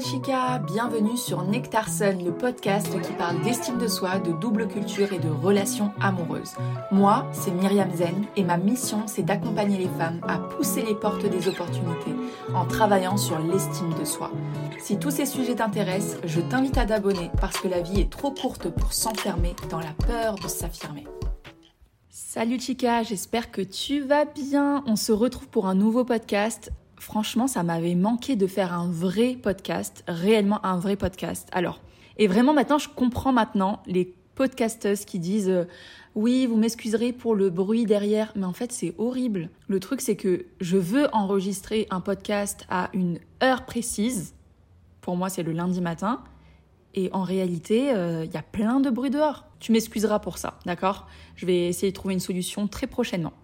chica, 0.00 0.58
bienvenue 0.58 1.16
sur 1.16 1.42
Nectar 1.42 1.88
Sun, 1.88 2.22
le 2.22 2.32
podcast 2.32 3.00
qui 3.00 3.12
parle 3.12 3.40
d'estime 3.42 3.78
de 3.78 3.88
soi, 3.88 4.18
de 4.18 4.32
double 4.32 4.68
culture 4.68 5.12
et 5.12 5.18
de 5.18 5.30
relations 5.30 5.92
amoureuses. 6.00 6.54
Moi, 6.90 7.26
c'est 7.32 7.50
Myriam 7.50 7.90
Zen 7.94 8.26
et 8.36 8.44
ma 8.44 8.58
mission, 8.58 9.06
c'est 9.06 9.22
d'accompagner 9.22 9.78
les 9.78 9.88
femmes 9.88 10.20
à 10.28 10.38
pousser 10.38 10.82
les 10.82 10.94
portes 10.94 11.24
des 11.24 11.48
opportunités 11.48 12.14
en 12.54 12.66
travaillant 12.66 13.16
sur 13.16 13.38
l'estime 13.38 13.94
de 13.98 14.04
soi. 14.04 14.30
Si 14.78 14.98
tous 14.98 15.10
ces 15.10 15.26
sujets 15.26 15.54
t'intéressent, 15.54 16.18
je 16.24 16.40
t'invite 16.40 16.76
à 16.76 16.84
t'abonner 16.84 17.30
parce 17.40 17.58
que 17.58 17.68
la 17.68 17.80
vie 17.80 18.00
est 18.00 18.10
trop 18.10 18.32
courte 18.32 18.68
pour 18.68 18.92
s'enfermer 18.92 19.54
dans 19.70 19.80
la 19.80 19.94
peur 20.06 20.34
de 20.34 20.48
s'affirmer. 20.48 21.06
Salut 22.10 22.60
chica, 22.60 23.02
j'espère 23.02 23.50
que 23.50 23.62
tu 23.62 24.00
vas 24.00 24.26
bien. 24.26 24.84
On 24.86 24.96
se 24.96 25.12
retrouve 25.12 25.48
pour 25.48 25.66
un 25.66 25.74
nouveau 25.74 26.04
podcast 26.04 26.70
franchement, 26.98 27.46
ça 27.46 27.62
m'avait 27.62 27.94
manqué 27.94 28.36
de 28.36 28.46
faire 28.46 28.72
un 28.72 28.90
vrai 28.90 29.36
podcast, 29.40 30.04
réellement 30.08 30.64
un 30.64 30.78
vrai 30.78 30.96
podcast. 30.96 31.48
Alors, 31.52 31.80
et 32.18 32.26
vraiment 32.26 32.54
maintenant, 32.54 32.78
je 32.78 32.88
comprends 32.88 33.32
maintenant 33.32 33.82
les 33.86 34.14
podcasteuses 34.34 35.04
qui 35.04 35.18
disent 35.18 35.48
euh, 35.48 35.64
oui, 36.14 36.46
vous 36.46 36.56
m'excuserez 36.56 37.12
pour 37.12 37.34
le 37.34 37.50
bruit 37.50 37.84
derrière, 37.84 38.32
mais 38.36 38.46
en 38.46 38.54
fait, 38.54 38.72
c'est 38.72 38.94
horrible. 38.96 39.50
Le 39.68 39.80
truc, 39.80 40.00
c'est 40.00 40.16
que 40.16 40.46
je 40.60 40.78
veux 40.78 41.08
enregistrer 41.14 41.86
un 41.90 42.00
podcast 42.00 42.64
à 42.70 42.88
une 42.94 43.18
heure 43.42 43.66
précise. 43.66 44.34
Pour 45.02 45.16
moi, 45.16 45.28
c'est 45.28 45.42
le 45.42 45.52
lundi 45.52 45.82
matin. 45.82 46.24
Et 46.94 47.10
en 47.12 47.22
réalité, 47.22 47.92
euh, 47.92 48.24
il 48.24 48.32
y 48.32 48.38
a 48.38 48.42
plein 48.42 48.80
de 48.80 48.88
bruit 48.88 49.10
dehors. 49.10 49.44
Tu 49.60 49.72
m'excuseras 49.72 50.18
pour 50.18 50.38
ça, 50.38 50.58
d'accord? 50.64 51.06
Je 51.34 51.44
vais 51.44 51.68
essayer 51.68 51.92
de 51.92 51.94
trouver 51.94 52.14
une 52.14 52.20
solution 52.20 52.66
très 52.66 52.86
prochainement. 52.86 53.34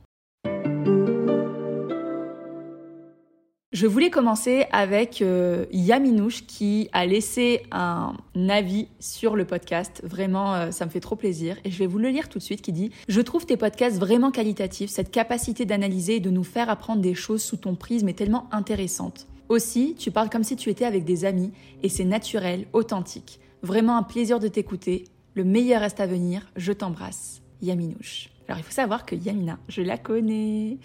Je 3.73 3.87
voulais 3.87 4.11
commencer 4.11 4.67
avec 4.71 5.23
euh, 5.23 5.65
Yaminouche 5.73 6.45
qui 6.47 6.91
a 6.93 7.07
laissé 7.07 7.63
un 7.71 8.15
avis 8.51 8.89
sur 9.01 9.35
le 9.35 9.47
podcast. 9.47 10.03
Vraiment, 10.05 10.55
euh, 10.55 10.71
ça 10.73 10.85
me 10.85 10.91
fait 10.91 11.01
trop 11.01 11.17
plaisir. 11.17 11.57
Et 11.65 11.71
je 11.71 11.79
vais 11.79 11.87
vous 11.87 11.97
le 11.97 12.11
lire 12.11 12.29
tout 12.29 12.39
de 12.39 12.43
suite 12.43 12.61
qui 12.61 12.73
dit 12.73 12.91
«Je 13.09 13.21
trouve 13.23 13.47
tes 13.47 13.57
podcasts 13.57 13.99
vraiment 13.99 14.31
qualitatifs. 14.31 14.91
Cette 14.91 15.11
capacité 15.11 15.65
d'analyser 15.65 16.17
et 16.17 16.21
de 16.21 16.29
nous 16.29 16.45
faire 16.45 16.69
apprendre 16.69 17.01
des 17.01 17.15
choses 17.15 17.43
sous 17.43 17.57
ton 17.57 17.75
prisme 17.75 18.11
est 18.11 18.19
tellement 18.19 18.47
intéressante. 18.53 19.27
Aussi, 19.49 19.95
tu 19.99 20.11
parles 20.11 20.29
comme 20.29 20.45
si 20.45 20.57
tu 20.57 20.69
étais 20.69 20.85
avec 20.85 21.05
des 21.05 21.25
amis 21.25 21.51
et 21.83 21.89
c'est 21.89 22.05
naturel, 22.05 22.67
authentique. 22.75 23.41
Vraiment 23.63 23.97
un 23.97 24.03
plaisir 24.03 24.39
de 24.39 24.49
t'écouter. 24.49 25.05
Le 25.35 25.45
meilleur 25.45 25.81
reste 25.81 26.01
à 26.01 26.07
venir. 26.07 26.47
Je 26.57 26.73
t'embrasse. 26.73 27.41
Yaminouche. 27.63 28.29
Alors 28.49 28.59
il 28.59 28.65
faut 28.65 28.73
savoir 28.73 29.07
que 29.07 29.15
Yamina, 29.15 29.59
je 29.69 29.81
la 29.81 29.97
connais. 29.97 30.77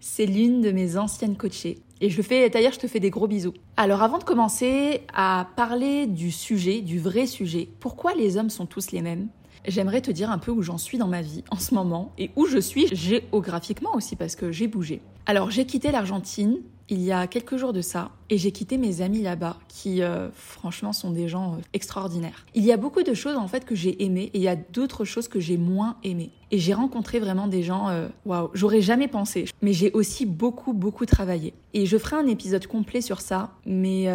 C'est 0.00 0.26
l'une 0.26 0.60
de 0.60 0.70
mes 0.70 0.96
anciennes 0.96 1.36
coachées. 1.36 1.78
Et 2.00 2.10
je 2.10 2.22
fais, 2.22 2.48
d'ailleurs, 2.48 2.72
je 2.72 2.78
te 2.78 2.86
fais 2.86 3.00
des 3.00 3.10
gros 3.10 3.26
bisous. 3.26 3.54
Alors, 3.76 4.02
avant 4.02 4.18
de 4.18 4.24
commencer 4.24 5.02
à 5.12 5.48
parler 5.56 6.06
du 6.06 6.30
sujet, 6.30 6.80
du 6.80 6.98
vrai 6.98 7.26
sujet, 7.26 7.68
pourquoi 7.80 8.14
les 8.14 8.36
hommes 8.36 8.50
sont 8.50 8.66
tous 8.66 8.92
les 8.92 9.02
mêmes? 9.02 9.28
J'aimerais 9.66 10.00
te 10.00 10.10
dire 10.10 10.30
un 10.30 10.38
peu 10.38 10.52
où 10.52 10.62
j'en 10.62 10.78
suis 10.78 10.98
dans 10.98 11.08
ma 11.08 11.20
vie 11.20 11.42
en 11.50 11.58
ce 11.58 11.74
moment 11.74 12.12
et 12.16 12.30
où 12.36 12.46
je 12.46 12.58
suis 12.58 12.86
géographiquement 12.94 13.94
aussi 13.94 14.14
parce 14.14 14.36
que 14.36 14.52
j'ai 14.52 14.68
bougé. 14.68 15.00
Alors, 15.26 15.50
j'ai 15.50 15.66
quitté 15.66 15.90
l'Argentine 15.90 16.60
il 16.88 17.02
y 17.02 17.12
a 17.12 17.26
quelques 17.26 17.56
jours 17.56 17.72
de 17.72 17.82
ça 17.82 18.10
et 18.30 18.38
j'ai 18.38 18.50
quitté 18.50 18.78
mes 18.78 19.02
amis 19.02 19.20
là-bas 19.20 19.58
qui 19.68 20.02
euh, 20.02 20.30
franchement 20.32 20.92
sont 20.92 21.10
des 21.10 21.28
gens 21.28 21.54
euh, 21.54 21.60
extraordinaires. 21.74 22.46
Il 22.54 22.64
y 22.64 22.72
a 22.72 22.76
beaucoup 22.76 23.02
de 23.02 23.12
choses 23.12 23.36
en 23.36 23.46
fait 23.46 23.64
que 23.64 23.74
j'ai 23.74 24.02
aimées 24.02 24.30
et 24.32 24.38
il 24.38 24.42
y 24.42 24.48
a 24.48 24.56
d'autres 24.56 25.04
choses 25.04 25.28
que 25.28 25.40
j'ai 25.40 25.58
moins 25.58 25.96
aimées. 26.02 26.30
Et 26.50 26.58
j'ai 26.58 26.72
rencontré 26.72 27.18
vraiment 27.18 27.46
des 27.46 27.62
gens, 27.62 27.88
euh, 27.88 28.08
waouh, 28.24 28.50
j'aurais 28.54 28.80
jamais 28.80 29.08
pensé. 29.08 29.46
Mais 29.62 29.72
j'ai 29.72 29.90
aussi 29.92 30.26
beaucoup, 30.26 30.72
beaucoup 30.72 31.06
travaillé. 31.06 31.54
Et 31.74 31.86
je 31.86 31.98
ferai 31.98 32.16
un 32.16 32.26
épisode 32.26 32.66
complet 32.66 33.00
sur 33.00 33.20
ça. 33.20 33.52
Mais 33.66 34.08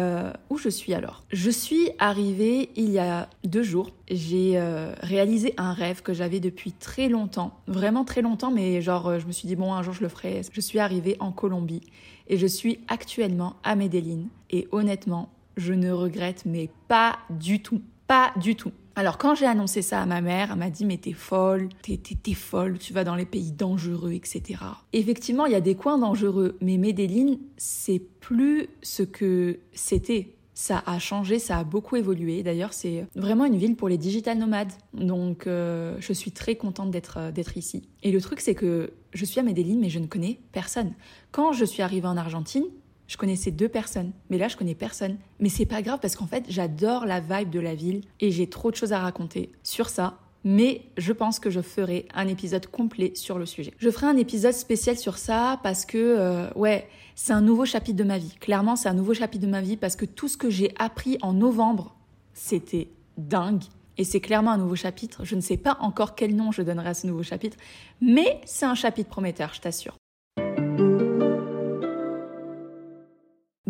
où 0.50 0.58
je 0.58 0.68
suis 0.68 0.94
alors? 0.94 1.22
Je 1.30 1.50
suis 1.50 1.90
arrivée 1.98 2.70
il 2.76 2.90
y 2.90 2.98
a 2.98 3.28
deux 3.44 3.62
jours. 3.62 3.90
J'ai 4.10 4.60
réalisé 5.00 5.54
un 5.56 5.72
rêve 5.72 6.02
que 6.02 6.12
j'avais 6.12 6.40
depuis 6.40 6.72
très 6.72 7.08
longtemps. 7.08 7.58
Vraiment 7.66 8.04
très 8.04 8.22
longtemps, 8.22 8.50
mais 8.50 8.82
genre, 8.82 9.18
je 9.18 9.26
me 9.26 9.32
suis 9.32 9.46
dit, 9.46 9.56
bon, 9.56 9.72
un 9.72 9.82
jour 9.82 9.94
je 9.94 10.02
le 10.02 10.08
ferai. 10.08 10.42
Je 10.52 10.60
suis 10.60 10.78
arrivée 10.78 11.16
en 11.20 11.30
Colombie 11.32 11.82
et 12.28 12.36
je 12.36 12.46
suis 12.46 12.80
actuellement 12.88 13.54
à 13.62 13.76
Medellin. 13.76 14.24
Et 14.50 14.66
honnêtement, 14.72 15.30
je 15.56 15.72
ne 15.72 15.90
regrette 15.92 16.44
mais 16.46 16.68
pas 16.88 17.18
du 17.30 17.62
tout. 17.62 17.80
Pas 18.06 18.32
du 18.36 18.56
tout. 18.56 18.72
Alors 18.96 19.18
quand 19.18 19.34
j'ai 19.34 19.46
annoncé 19.46 19.82
ça 19.82 20.00
à 20.00 20.06
ma 20.06 20.20
mère, 20.20 20.50
elle 20.52 20.58
m'a 20.58 20.70
dit 20.70 20.84
mais 20.84 20.98
t'es 20.98 21.12
folle, 21.12 21.68
t'es, 21.82 22.34
folle, 22.34 22.78
tu 22.78 22.92
vas 22.92 23.02
dans 23.02 23.16
les 23.16 23.24
pays 23.24 23.50
dangereux, 23.50 24.12
etc. 24.12 24.60
Effectivement, 24.92 25.46
il 25.46 25.52
y 25.52 25.56
a 25.56 25.60
des 25.60 25.74
coins 25.74 25.98
dangereux, 25.98 26.56
mais 26.60 26.76
Medellin, 26.76 27.36
c'est 27.56 28.00
plus 28.20 28.68
ce 28.82 29.02
que 29.02 29.58
c'était. 29.72 30.30
Ça 30.56 30.84
a 30.86 31.00
changé, 31.00 31.40
ça 31.40 31.58
a 31.58 31.64
beaucoup 31.64 31.96
évolué. 31.96 32.44
D'ailleurs, 32.44 32.72
c'est 32.72 33.08
vraiment 33.16 33.44
une 33.44 33.56
ville 33.56 33.74
pour 33.74 33.88
les 33.88 33.98
digital 33.98 34.38
nomades. 34.38 34.72
Donc, 34.92 35.48
euh, 35.48 35.96
je 35.98 36.12
suis 36.12 36.30
très 36.30 36.54
contente 36.54 36.92
d'être 36.92 37.16
euh, 37.18 37.32
d'être 37.32 37.56
ici. 37.56 37.88
Et 38.04 38.12
le 38.12 38.20
truc, 38.20 38.40
c'est 38.40 38.54
que 38.54 38.92
je 39.12 39.24
suis 39.24 39.40
à 39.40 39.42
Medellin, 39.42 39.78
mais 39.80 39.88
je 39.88 39.98
ne 39.98 40.06
connais 40.06 40.38
personne. 40.52 40.92
Quand 41.32 41.52
je 41.52 41.64
suis 41.64 41.82
arrivée 41.82 42.06
en 42.06 42.16
Argentine, 42.16 42.66
je 43.06 43.16
connaissais 43.16 43.50
deux 43.50 43.68
personnes, 43.68 44.12
mais 44.30 44.38
là 44.38 44.48
je 44.48 44.56
connais 44.56 44.74
personne. 44.74 45.18
Mais 45.40 45.48
c'est 45.48 45.66
pas 45.66 45.82
grave 45.82 45.98
parce 46.00 46.16
qu'en 46.16 46.26
fait 46.26 46.44
j'adore 46.48 47.06
la 47.06 47.20
vibe 47.20 47.50
de 47.50 47.60
la 47.60 47.74
ville 47.74 48.02
et 48.20 48.30
j'ai 48.30 48.48
trop 48.48 48.70
de 48.70 48.76
choses 48.76 48.92
à 48.92 48.98
raconter 48.98 49.52
sur 49.62 49.88
ça. 49.88 50.18
Mais 50.46 50.82
je 50.98 51.12
pense 51.12 51.40
que 51.40 51.48
je 51.48 51.62
ferai 51.62 52.06
un 52.14 52.28
épisode 52.28 52.66
complet 52.66 53.12
sur 53.14 53.38
le 53.38 53.46
sujet. 53.46 53.72
Je 53.78 53.88
ferai 53.88 54.06
un 54.06 54.16
épisode 54.18 54.52
spécial 54.52 54.98
sur 54.98 55.16
ça 55.16 55.58
parce 55.62 55.86
que, 55.86 55.96
euh, 55.96 56.50
ouais, 56.54 56.86
c'est 57.14 57.32
un 57.32 57.40
nouveau 57.40 57.64
chapitre 57.64 57.96
de 57.96 58.04
ma 58.04 58.18
vie. 58.18 58.34
Clairement, 58.40 58.76
c'est 58.76 58.90
un 58.90 58.94
nouveau 58.94 59.14
chapitre 59.14 59.46
de 59.46 59.50
ma 59.50 59.62
vie 59.62 59.78
parce 59.78 59.96
que 59.96 60.04
tout 60.04 60.28
ce 60.28 60.36
que 60.36 60.50
j'ai 60.50 60.74
appris 60.78 61.16
en 61.22 61.32
novembre, 61.32 61.96
c'était 62.34 62.90
dingue. 63.16 63.64
Et 63.96 64.04
c'est 64.04 64.20
clairement 64.20 64.50
un 64.50 64.58
nouveau 64.58 64.76
chapitre. 64.76 65.24
Je 65.24 65.34
ne 65.34 65.40
sais 65.40 65.56
pas 65.56 65.78
encore 65.80 66.14
quel 66.14 66.36
nom 66.36 66.52
je 66.52 66.60
donnerai 66.60 66.90
à 66.90 66.94
ce 66.94 67.06
nouveau 67.06 67.22
chapitre, 67.22 67.56
mais 68.02 68.40
c'est 68.44 68.66
un 68.66 68.74
chapitre 68.74 69.08
prometteur, 69.08 69.54
je 69.54 69.62
t'assure. 69.62 69.96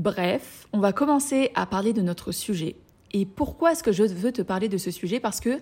Bref, 0.05 0.69
on 0.75 0.81
va 0.81 0.93
commencer 0.93 1.51
à 1.55 1.65
parler 1.65 1.95
de 1.95 2.03
notre 2.03 2.31
sujet. 2.31 2.77
Et 3.13 3.25
pourquoi 3.25 3.73
est-ce 3.73 3.83
que 3.83 3.91
je 3.91 4.03
veux 4.03 4.33
te 4.33 4.43
parler 4.43 4.69
de 4.69 4.77
ce 4.77 4.91
sujet? 4.91 5.19
Parce 5.19 5.41
que 5.41 5.61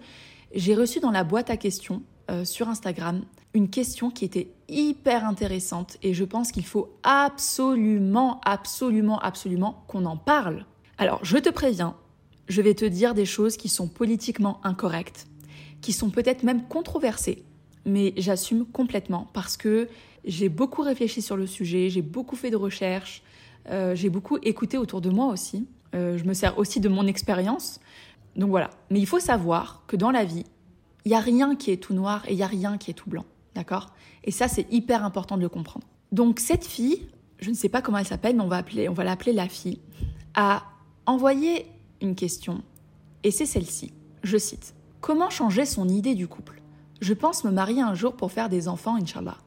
j'ai 0.53 0.75
reçu 0.75 0.99
dans 0.99 1.13
la 1.13 1.23
boîte 1.23 1.49
à 1.49 1.57
questions 1.57 2.03
euh, 2.29 2.45
sur 2.45 2.69
Instagram 2.69 3.23
une 3.55 3.71
question 3.71 4.11
qui 4.11 4.25
était 4.25 4.51
hyper 4.69 5.25
intéressante 5.25 5.97
et 6.03 6.13
je 6.13 6.25
pense 6.25 6.51
qu'il 6.51 6.67
faut 6.67 6.99
absolument, 7.05 8.41
absolument, 8.45 9.21
absolument 9.21 9.85
qu'on 9.87 10.07
en 10.07 10.17
parle. 10.17 10.67
Alors, 10.99 11.25
je 11.25 11.39
te 11.39 11.49
préviens, 11.49 11.95
je 12.49 12.63
vais 12.63 12.75
te 12.75 12.85
dire 12.85 13.15
des 13.15 13.27
choses 13.27 13.57
qui 13.57 13.69
sont 13.69 13.87
politiquement 13.87 14.61
incorrectes, 14.65 15.29
qui 15.83 15.93
sont 15.93 16.11
peut-être 16.11 16.43
même 16.43 16.67
controversées, 16.67 17.45
mais 17.85 18.13
j'assume 18.17 18.67
complètement 18.67 19.31
parce 19.35 19.57
que 19.57 19.89
j'ai 20.25 20.49
beaucoup 20.49 20.83
réfléchi 20.83 21.23
sur 21.23 21.37
le 21.37 21.47
sujet, 21.47 21.91
j'ai 21.91 22.03
beaucoup 22.03 22.35
fait 22.35 22.51
de 22.51 22.57
recherches, 22.57 23.23
euh, 23.71 23.95
j'ai 23.95 24.11
beaucoup 24.11 24.39
écouté 24.43 24.79
autour 24.79 25.01
de 25.01 25.11
moi 25.11 25.27
aussi. 25.27 25.67
Euh, 25.95 26.19
je 26.19 26.25
me 26.25 26.35
sers 26.35 26.59
aussi 26.59 26.81
de 26.81 26.89
mon 26.89 27.07
expérience. 27.07 27.81
Donc 28.37 28.51
voilà. 28.51 28.71
Mais 28.91 28.99
il 29.01 29.07
faut 29.07 29.21
savoir 29.21 29.83
que 29.87 29.97
dans 29.97 30.11
la 30.11 30.25
vie, 30.25 30.45
il 31.05 31.11
n'y 31.11 31.15
a 31.15 31.21
rien 31.21 31.55
qui 31.57 31.71
est 31.71 31.77
tout 31.77 31.95
noir 31.95 32.25
et 32.27 32.33
il 32.33 32.37
n'y 32.37 32.43
a 32.43 32.49
rien 32.49 32.79
qui 32.79 32.91
est 32.91 32.95
tout 32.95 33.11
blanc. 33.11 33.25
D'accord? 33.55 33.93
Et 34.25 34.31
ça, 34.31 34.49
c'est 34.49 34.67
hyper 34.73 35.05
important 35.05 35.37
de 35.37 35.43
le 35.43 35.49
comprendre. 35.49 35.87
Donc 36.13 36.41
cette 36.41 36.65
fille, 36.65 37.09
je 37.39 37.51
ne 37.51 37.55
sais 37.55 37.69
pas 37.69 37.83
comment 37.83 37.99
elle 37.99 38.07
s'appelle, 38.07 38.37
mais 38.37 38.43
on 38.43 38.49
va, 38.49 38.63
on 38.89 38.93
va 38.93 39.05
l'appeler 39.05 39.33
la 39.33 39.49
fille, 39.49 39.79
a 40.35 40.63
envoyé 41.07 41.67
une 42.01 42.15
question. 42.15 42.63
Et 43.25 43.31
c'est 43.31 43.47
celle-ci. 43.47 43.93
Je 44.23 44.39
cite. 44.39 44.75
Comment 45.01 45.31
changer 45.31 45.65
son 45.65 45.89
idée 45.89 46.15
du 46.15 46.29
couple? 46.29 46.63
Je 47.01 47.15
pense 47.15 47.45
me 47.45 47.51
marier 47.51 47.83
un 47.83 47.95
jour 47.95 48.15
pour 48.15 48.31
faire 48.31 48.49
des 48.49 48.69
enfants, 48.69 48.97
Inch'Allah. 48.97 49.39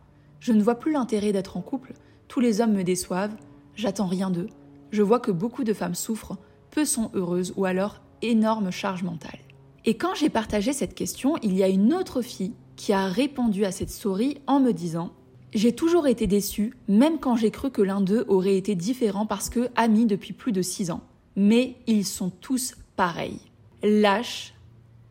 Je 0.42 0.52
ne 0.52 0.62
vois 0.62 0.76
plus 0.76 0.92
l'intérêt 0.92 1.32
d'être 1.32 1.56
en 1.58 1.62
couple. 1.62 1.94
Tous 2.28 2.40
les 2.40 2.60
hommes 2.60 2.74
me 2.74 2.84
déçoivent 2.84 3.36
j'attends 3.76 4.08
rien 4.08 4.30
d'eux. 4.30 4.50
Je 4.92 5.04
vois 5.04 5.20
que 5.20 5.32
beaucoup 5.32 5.64
de 5.64 5.74
femmes 5.74 5.96
souffrent, 5.96 6.38
peu 6.72 6.86
sont 6.86 7.12
heureuses 7.14 7.54
ou 7.56 7.66
alors 7.66 8.02
énorme 8.22 8.72
charge 8.72 9.04
mentale. 9.04 9.40
Et 9.86 9.96
quand 9.96 10.16
j'ai 10.16 10.30
partagé 10.30 10.74
cette 10.74 10.96
question, 10.96 11.38
il 11.44 11.56
y 11.56 11.64
a 11.64 11.68
une 11.68 11.94
autre 11.94 12.22
fille 12.22 12.54
qui 12.76 12.92
a 12.92 13.08
répondu 13.08 13.66
à 13.66 13.72
cette 13.72 13.90
story 13.90 14.40
en 14.48 14.60
me 14.60 14.72
disant 14.72 15.12
J'ai 15.54 15.74
toujours 15.74 16.08
été 16.08 16.28
déçue, 16.28 16.74
même 16.88 17.20
quand 17.20 17.36
j'ai 17.36 17.52
cru 17.52 17.72
que 17.72 17.82
l'un 17.82 18.02
d'eux 18.02 18.26
aurait 18.28 18.58
été 18.58 18.76
différent 18.76 19.26
parce 19.26 19.50
que 19.50 19.70
amis 19.76 20.06
depuis 20.06 20.34
plus 20.34 20.52
de 20.52 20.62
six 20.62 20.92
ans. 20.92 21.02
Mais 21.36 21.76
ils 21.88 22.06
sont 22.06 22.30
tous 22.30 22.76
pareils. 22.96 23.40
Lâches 23.84 24.54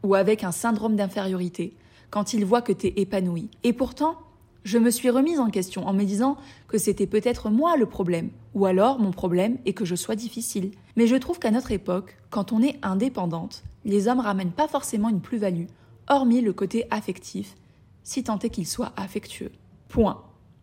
ou 0.02 0.14
avec 0.14 0.44
un 0.44 0.52
syndrome 0.52 0.96
d'infériorité 0.96 1.76
quand 2.10 2.34
ils 2.34 2.44
voient 2.44 2.62
que 2.62 2.72
t'es 2.72 2.94
épanoui. 2.96 3.48
Et 3.62 3.72
pourtant, 3.72 4.16
je 4.64 4.78
me 4.78 4.90
suis 4.90 5.10
remise 5.10 5.40
en 5.40 5.50
question 5.50 5.86
en 5.86 5.92
me 5.92 6.04
disant 6.04 6.36
que 6.68 6.78
c'était 6.78 7.06
peut-être 7.06 7.50
moi 7.50 7.76
le 7.76 7.86
problème, 7.86 8.30
ou 8.54 8.66
alors 8.66 9.00
mon 9.00 9.10
problème 9.10 9.58
est 9.66 9.72
que 9.72 9.84
je 9.84 9.96
sois 9.96 10.14
difficile. 10.14 10.70
Mais 10.96 11.06
je 11.06 11.16
trouve 11.16 11.38
qu'à 11.38 11.50
notre 11.50 11.72
époque, 11.72 12.16
quand 12.30 12.52
on 12.52 12.62
est 12.62 12.78
indépendante, 12.82 13.64
les 13.84 14.08
hommes 14.08 14.20
ramènent 14.20 14.52
pas 14.52 14.68
forcément 14.68 15.08
une 15.08 15.20
plus-value, 15.20 15.66
hormis 16.08 16.40
le 16.40 16.52
côté 16.52 16.86
affectif, 16.90 17.56
si 18.04 18.22
tant 18.22 18.38
est 18.38 18.50
qu'il 18.50 18.66
soit 18.66 18.92
affectueux. 18.96 19.50
Point. 19.88 20.22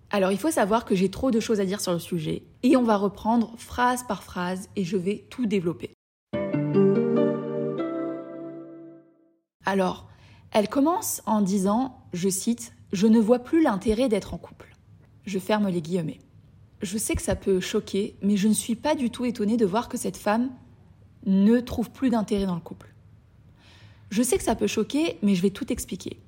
Alors 0.10 0.32
il 0.32 0.38
faut 0.38 0.52
savoir 0.52 0.86
que 0.86 0.96
j'ai 0.96 1.10
trop 1.10 1.32
de 1.32 1.40
choses 1.40 1.60
à 1.60 1.66
dire 1.66 1.82
sur 1.82 1.94
le 1.94 2.00
sujet, 2.00 2.44
et 2.64 2.76
on 2.78 2.84
va 2.84 2.98
reprendre 2.98 3.54
phrase 3.58 4.04
par 4.08 4.24
phrase, 4.24 4.70
et 4.76 4.84
je 4.84 4.98
vais 4.98 5.26
tout 5.30 5.46
développer. 5.46 5.92
Alors, 9.66 10.10
elle 10.52 10.68
commence 10.68 11.22
en 11.26 11.42
disant, 11.42 11.98
je 12.14 12.30
cite, 12.30 12.74
Je 12.92 13.08
ne 13.08 13.20
vois 13.20 13.40
plus 13.40 13.64
l'intérêt 13.64 14.10
d'être 14.10 14.34
en 14.34 14.38
couple. 14.38 14.76
Je 15.26 15.40
ferme 15.40 15.70
les 15.70 15.82
guillemets. 15.82 16.20
Je 16.82 16.98
sais 16.98 17.16
que 17.16 17.22
ça 17.22 17.36
peut 17.36 17.60
choquer, 17.60 18.16
mais 18.22 18.38
je 18.38 18.48
ne 18.48 18.54
suis 18.54 18.76
pas 18.76 18.96
du 18.96 19.10
tout 19.10 19.26
étonnée 19.26 19.58
de 19.58 19.66
voir 19.66 19.88
que 19.88 19.98
cette 19.98 20.18
femme 20.18 20.50
ne 21.26 21.60
trouve 21.60 21.92
plus 21.92 22.10
d'intérêt 22.10 22.48
dans 22.48 22.56
le 22.56 22.62
couple. 22.62 22.94
Je 24.10 24.24
sais 24.24 24.38
que 24.38 24.44
ça 24.44 24.56
peut 24.56 24.68
choquer, 24.68 25.18
mais 25.22 25.36
je 25.36 25.42
vais 25.42 25.52
tout 25.52 25.72
expliquer. 25.72 26.20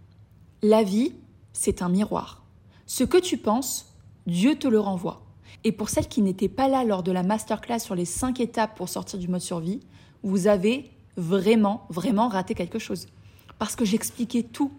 La 0.61 0.83
vie, 0.83 1.13
c'est 1.53 1.81
un 1.81 1.89
miroir. 1.89 2.43
Ce 2.85 3.03
que 3.03 3.17
tu 3.17 3.37
penses, 3.37 3.93
Dieu 4.27 4.55
te 4.55 4.67
le 4.67 4.79
renvoie. 4.79 5.25
Et 5.63 5.71
pour 5.71 5.89
celles 5.89 6.07
qui 6.07 6.21
n'étaient 6.21 6.49
pas 6.49 6.67
là 6.67 6.83
lors 6.83 7.03
de 7.03 7.11
la 7.11 7.23
masterclass 7.23 7.79
sur 7.79 7.95
les 7.95 8.05
cinq 8.05 8.39
étapes 8.39 8.75
pour 8.75 8.89
sortir 8.89 9.19
du 9.19 9.27
mode 9.27 9.41
survie, 9.41 9.79
vous 10.21 10.47
avez 10.47 10.91
vraiment, 11.17 11.85
vraiment 11.89 12.27
raté 12.27 12.53
quelque 12.53 12.79
chose. 12.79 13.07
Parce 13.59 13.75
que 13.75 13.85
j'expliquais 13.85 14.43
tout. 14.43 14.71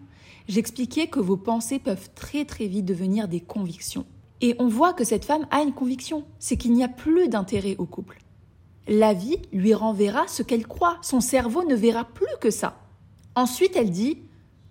J'expliquais 0.47 1.07
que 1.07 1.19
vos 1.19 1.37
pensées 1.37 1.79
peuvent 1.79 2.09
très 2.15 2.45
très 2.45 2.67
vite 2.67 2.85
devenir 2.85 3.27
des 3.27 3.41
convictions. 3.41 4.05
Et 4.45 4.55
on 4.59 4.67
voit 4.67 4.93
que 4.93 5.03
cette 5.03 5.25
femme 5.25 5.47
a 5.49 5.63
une 5.63 5.73
conviction, 5.73 6.23
c'est 6.37 6.55
qu'il 6.55 6.73
n'y 6.73 6.83
a 6.83 6.87
plus 6.87 7.29
d'intérêt 7.29 7.75
au 7.79 7.87
couple. 7.87 8.19
La 8.87 9.15
vie 9.15 9.39
lui 9.51 9.73
renverra 9.73 10.27
ce 10.27 10.43
qu'elle 10.43 10.67
croit, 10.67 10.99
son 11.01 11.19
cerveau 11.19 11.63
ne 11.63 11.73
verra 11.73 12.05
plus 12.05 12.27
que 12.39 12.51
ça. 12.51 12.77
Ensuite, 13.33 13.75
elle 13.75 13.89
dit 13.89 14.19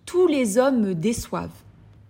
Tous 0.07 0.29
les 0.29 0.59
hommes 0.59 0.81
me 0.81 0.95
déçoivent. 0.95 1.65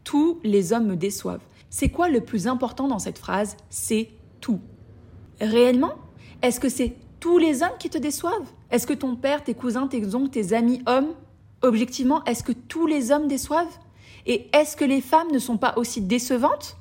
Tous 0.04 0.40
les 0.44 0.74
hommes 0.74 0.88
me 0.88 0.96
déçoivent. 0.96 1.40
C'est 1.70 1.88
quoi 1.88 2.10
le 2.10 2.20
plus 2.20 2.48
important 2.48 2.86
dans 2.86 2.98
cette 2.98 3.16
phrase? 3.16 3.56
C'est 3.70 4.10
tout. 4.42 4.60
Réellement? 5.40 5.94
Est-ce 6.42 6.60
que 6.60 6.68
c'est 6.68 6.94
tous 7.18 7.38
les 7.38 7.62
hommes 7.62 7.78
qui 7.78 7.88
te 7.88 7.96
déçoivent? 7.96 8.52
Est-ce 8.70 8.86
que 8.86 8.92
ton 8.92 9.16
père, 9.16 9.42
tes 9.42 9.54
cousins, 9.54 9.86
tes 9.86 10.14
oncles, 10.14 10.28
tes 10.28 10.52
amis 10.52 10.82
hommes 10.84 11.14
Objectivement, 11.62 12.22
est-ce 12.26 12.44
que 12.44 12.52
tous 12.52 12.86
les 12.86 13.10
hommes 13.10 13.26
déçoivent? 13.26 13.78
Et 14.26 14.50
est-ce 14.52 14.76
que 14.76 14.84
les 14.84 15.00
femmes 15.00 15.32
ne 15.32 15.38
sont 15.38 15.56
pas 15.56 15.72
aussi 15.78 16.02
décevantes? 16.02 16.76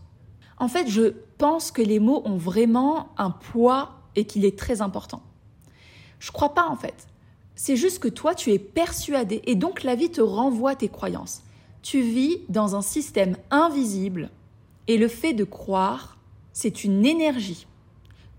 En 0.63 0.69
fait, 0.69 0.87
je 0.87 1.13
pense 1.39 1.71
que 1.71 1.81
les 1.81 1.99
mots 1.99 2.21
ont 2.23 2.37
vraiment 2.37 3.09
un 3.17 3.31
poids 3.31 3.99
et 4.15 4.23
qu'il 4.23 4.45
est 4.45 4.57
très 4.57 4.81
important. 4.81 5.21
Je 6.19 6.31
crois 6.31 6.53
pas 6.53 6.69
en 6.69 6.77
fait. 6.77 7.09
C'est 7.53 7.75
juste 7.75 7.99
que 7.99 8.07
toi, 8.07 8.33
tu 8.33 8.51
es 8.51 8.59
persuadé 8.59 9.41
et 9.45 9.55
donc 9.55 9.83
la 9.83 9.95
vie 9.95 10.09
te 10.09 10.21
renvoie 10.21 10.77
tes 10.77 10.87
croyances. 10.87 11.43
Tu 11.81 11.99
vis 11.99 12.37
dans 12.47 12.77
un 12.77 12.81
système 12.81 13.35
invisible 13.51 14.29
et 14.87 14.97
le 14.97 15.09
fait 15.09 15.33
de 15.33 15.43
croire, 15.43 16.17
c'est 16.53 16.85
une 16.85 17.05
énergie 17.05 17.67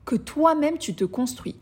que 0.06 0.16
toi-même 0.16 0.78
tu 0.78 0.94
te 0.94 1.04
construis. 1.04 1.56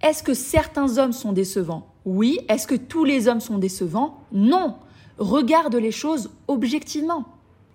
Est-ce 0.00 0.22
que 0.22 0.32
certains 0.32 0.98
hommes 0.98 1.12
sont 1.12 1.32
décevants? 1.32 1.92
Oui. 2.04 2.38
Est-ce 2.48 2.68
que 2.68 2.76
tous 2.76 3.04
les 3.04 3.26
hommes 3.26 3.40
sont 3.40 3.58
décevants? 3.58 4.22
Non. 4.30 4.76
Regarde 5.18 5.74
les 5.74 5.90
choses 5.90 6.30
objectivement. 6.46 7.24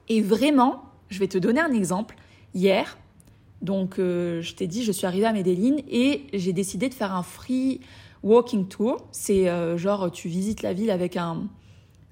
Et 0.08 0.22
vraiment, 0.22 0.85
je 1.10 1.20
vais 1.20 1.28
te 1.28 1.38
donner 1.38 1.60
un 1.60 1.74
exemple. 1.74 2.16
Hier, 2.54 2.98
donc 3.62 4.00
euh, 4.00 4.42
je 4.42 4.56
t'ai 4.56 4.68
dit, 4.68 4.84
je 4.84 4.92
suis 4.92 5.06
arrivée 5.06 5.26
à 5.26 5.34
Medellin 5.34 5.78
et 5.90 6.28
j'ai 6.34 6.54
décidé 6.54 6.90
de 6.90 6.94
faire 6.94 7.14
un 7.14 7.24
free 7.24 7.82
walking 8.24 8.68
tour. 8.68 9.08
C'est 9.12 9.50
euh, 9.50 9.78
genre 9.78 10.12
tu 10.12 10.28
visites 10.28 10.62
la 10.62 10.74
ville 10.74 10.92
avec 10.92 11.18
un, 11.18 11.48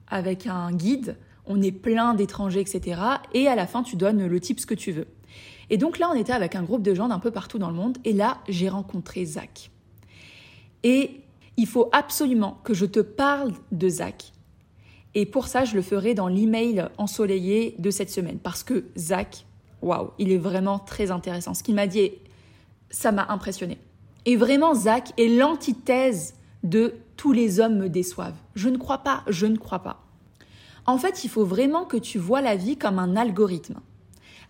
avec 0.07 0.48
un 0.48 0.72
guide. 0.72 1.18
On 1.45 1.62
est 1.62 1.72
plein 1.72 2.13
d'étrangers, 2.13 2.62
etc. 2.62 3.01
Et 3.34 3.48
à 3.48 3.56
la 3.56 3.68
fin, 3.68 3.84
tu 3.84 3.95
donnes 3.95 4.25
le 4.25 4.40
type 4.40 4.60
ce 4.60 4.66
que 4.66 4.75
tu 4.75 4.92
veux. 4.92 5.07
Et 5.69 5.78
donc 5.78 6.00
là, 6.00 6.10
on 6.12 6.16
était 6.16 6.34
avec 6.34 6.56
un 6.56 6.63
groupe 6.63 6.84
de 6.84 6.94
gens 6.94 7.07
d'un 7.07 7.19
peu 7.19 7.31
partout 7.31 7.57
dans 7.57 7.69
le 7.69 7.75
monde. 7.75 7.98
Et 8.06 8.13
là, 8.13 8.38
j'ai 8.48 8.69
rencontré 8.69 9.25
Zach. 9.25 9.72
Et 10.84 11.22
il 11.57 11.68
faut 11.68 11.89
absolument 11.92 12.60
que 12.63 12.74
je 12.74 12.86
te 12.86 13.00
parle 13.00 13.54
de 13.72 13.89
Zach. 13.89 14.34
Et 15.15 15.25
pour 15.25 15.48
ça, 15.48 15.63
je 15.63 15.75
le 15.75 15.81
ferai 15.81 16.13
dans 16.13 16.27
l'email 16.27 16.88
ensoleillé 16.98 17.75
de 17.80 17.92
cette 17.92 18.10
semaine. 18.10 18.39
Parce 18.39 18.63
que 18.63 18.86
Zach, 18.98 19.45
waouh, 19.81 20.10
il 20.18 20.31
est 20.31 20.38
vraiment 20.38 20.80
très 20.80 21.12
intéressant. 21.12 21.54
Ce 21.54 21.63
qu'il 21.63 21.75
m'a 21.75 21.88
dit, 21.88 22.12
ça 22.89 23.12
m'a 23.12 23.27
impressionné. 23.30 23.77
Et 24.25 24.36
vraiment, 24.36 24.74
Zach 24.74 25.12
est 25.18 25.27
l'antithèse 25.27 26.36
de 26.63 26.95
tous 27.18 27.31
les 27.31 27.60
hommes 27.60 27.77
me 27.77 27.89
déçoivent. 27.89 28.38
Je 28.56 28.69
ne 28.69 28.77
crois 28.77 29.00
pas, 29.00 29.24
je 29.27 29.45
ne 29.45 29.57
crois 29.57 29.80
pas. 29.80 30.01
En 30.86 30.98
fait, 30.98 31.24
il 31.24 31.30
faut 31.30 31.45
vraiment 31.45 31.86
que 31.86 31.98
tu 31.98 32.18
vois 32.18 32.42
la 32.42 32.56
vie 32.56 32.77
comme 32.77 33.00
un 33.00 33.15
algorithme. 33.15 33.80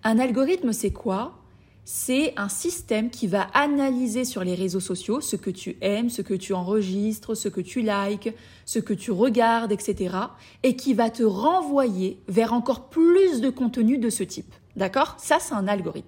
Un 0.04 0.20
algorithme, 0.20 0.74
c'est 0.74 0.92
quoi? 0.92 1.34
C'est 1.86 2.34
un 2.38 2.48
système 2.48 3.10
qui 3.10 3.28
va 3.28 3.48
analyser 3.54 4.24
sur 4.24 4.44
les 4.44 4.56
réseaux 4.56 4.80
sociaux 4.80 5.20
ce 5.20 5.36
que 5.36 5.50
tu 5.50 5.78
aimes, 5.82 6.10
ce 6.10 6.22
que 6.22 6.34
tu 6.34 6.54
enregistres, 6.54 7.36
ce 7.36 7.50
que 7.50 7.60
tu 7.60 7.82
likes, 7.82 8.34
ce 8.66 8.80
que 8.80 8.94
tu 8.94 9.12
regardes, 9.12 9.72
etc. 9.72 10.16
et 10.64 10.76
qui 10.76 10.94
va 10.94 11.10
te 11.10 11.24
renvoyer 11.24 12.22
vers 12.28 12.54
encore 12.54 12.90
plus 12.90 13.42
de 13.42 13.50
contenu 13.50 13.98
de 13.98 14.10
ce 14.10 14.24
type. 14.24 14.54
D'accord? 14.76 15.16
Ça, 15.18 15.38
c'est 15.40 15.54
un 15.54 15.68
algorithme. 15.68 16.08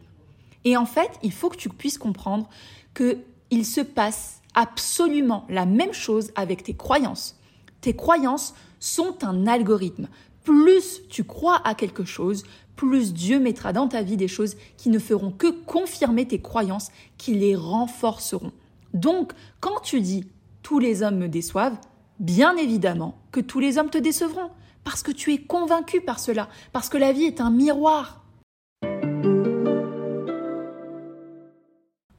Et 0.63 0.77
en 0.77 0.85
fait, 0.85 1.11
il 1.23 1.31
faut 1.31 1.49
que 1.49 1.57
tu 1.57 1.69
puisses 1.69 1.97
comprendre 1.97 2.49
qu'il 2.95 3.65
se 3.65 3.81
passe 3.81 4.41
absolument 4.55 5.45
la 5.49 5.65
même 5.65 5.93
chose 5.93 6.31
avec 6.35 6.63
tes 6.63 6.73
croyances. 6.73 7.37
Tes 7.81 7.95
croyances 7.95 8.55
sont 8.79 9.23
un 9.23 9.45
algorithme. 9.45 10.07
Plus 10.45 11.01
tu 11.09 11.23
crois 11.23 11.59
à 11.65 11.75
quelque 11.75 12.05
chose, 12.05 12.43
plus 12.75 13.13
Dieu 13.13 13.39
mettra 13.39 13.73
dans 13.73 13.87
ta 13.87 14.03
vie 14.03 14.15
des 14.15 14.27
choses 14.27 14.55
qui 14.77 14.89
ne 14.89 14.99
feront 14.99 15.31
que 15.31 15.47
confirmer 15.47 16.27
tes 16.27 16.39
croyances, 16.39 16.91
qui 17.17 17.33
les 17.33 17.55
renforceront. 17.55 18.51
Donc, 18.93 19.33
quand 19.59 19.81
tu 19.81 20.01
dis 20.01 20.29
tous 20.61 20.79
les 20.79 21.03
hommes 21.03 21.17
me 21.17 21.27
déçoivent, 21.27 21.77
bien 22.19 22.55
évidemment 22.57 23.17
que 23.31 23.39
tous 23.39 23.59
les 23.59 23.77
hommes 23.77 23.89
te 23.89 23.97
décevront, 23.97 24.51
parce 24.83 25.01
que 25.01 25.11
tu 25.11 25.33
es 25.33 25.39
convaincu 25.39 25.99
par 25.99 26.19
cela, 26.19 26.47
parce 26.71 26.89
que 26.89 26.97
la 26.97 27.11
vie 27.11 27.25
est 27.25 27.41
un 27.41 27.49
miroir. 27.49 28.23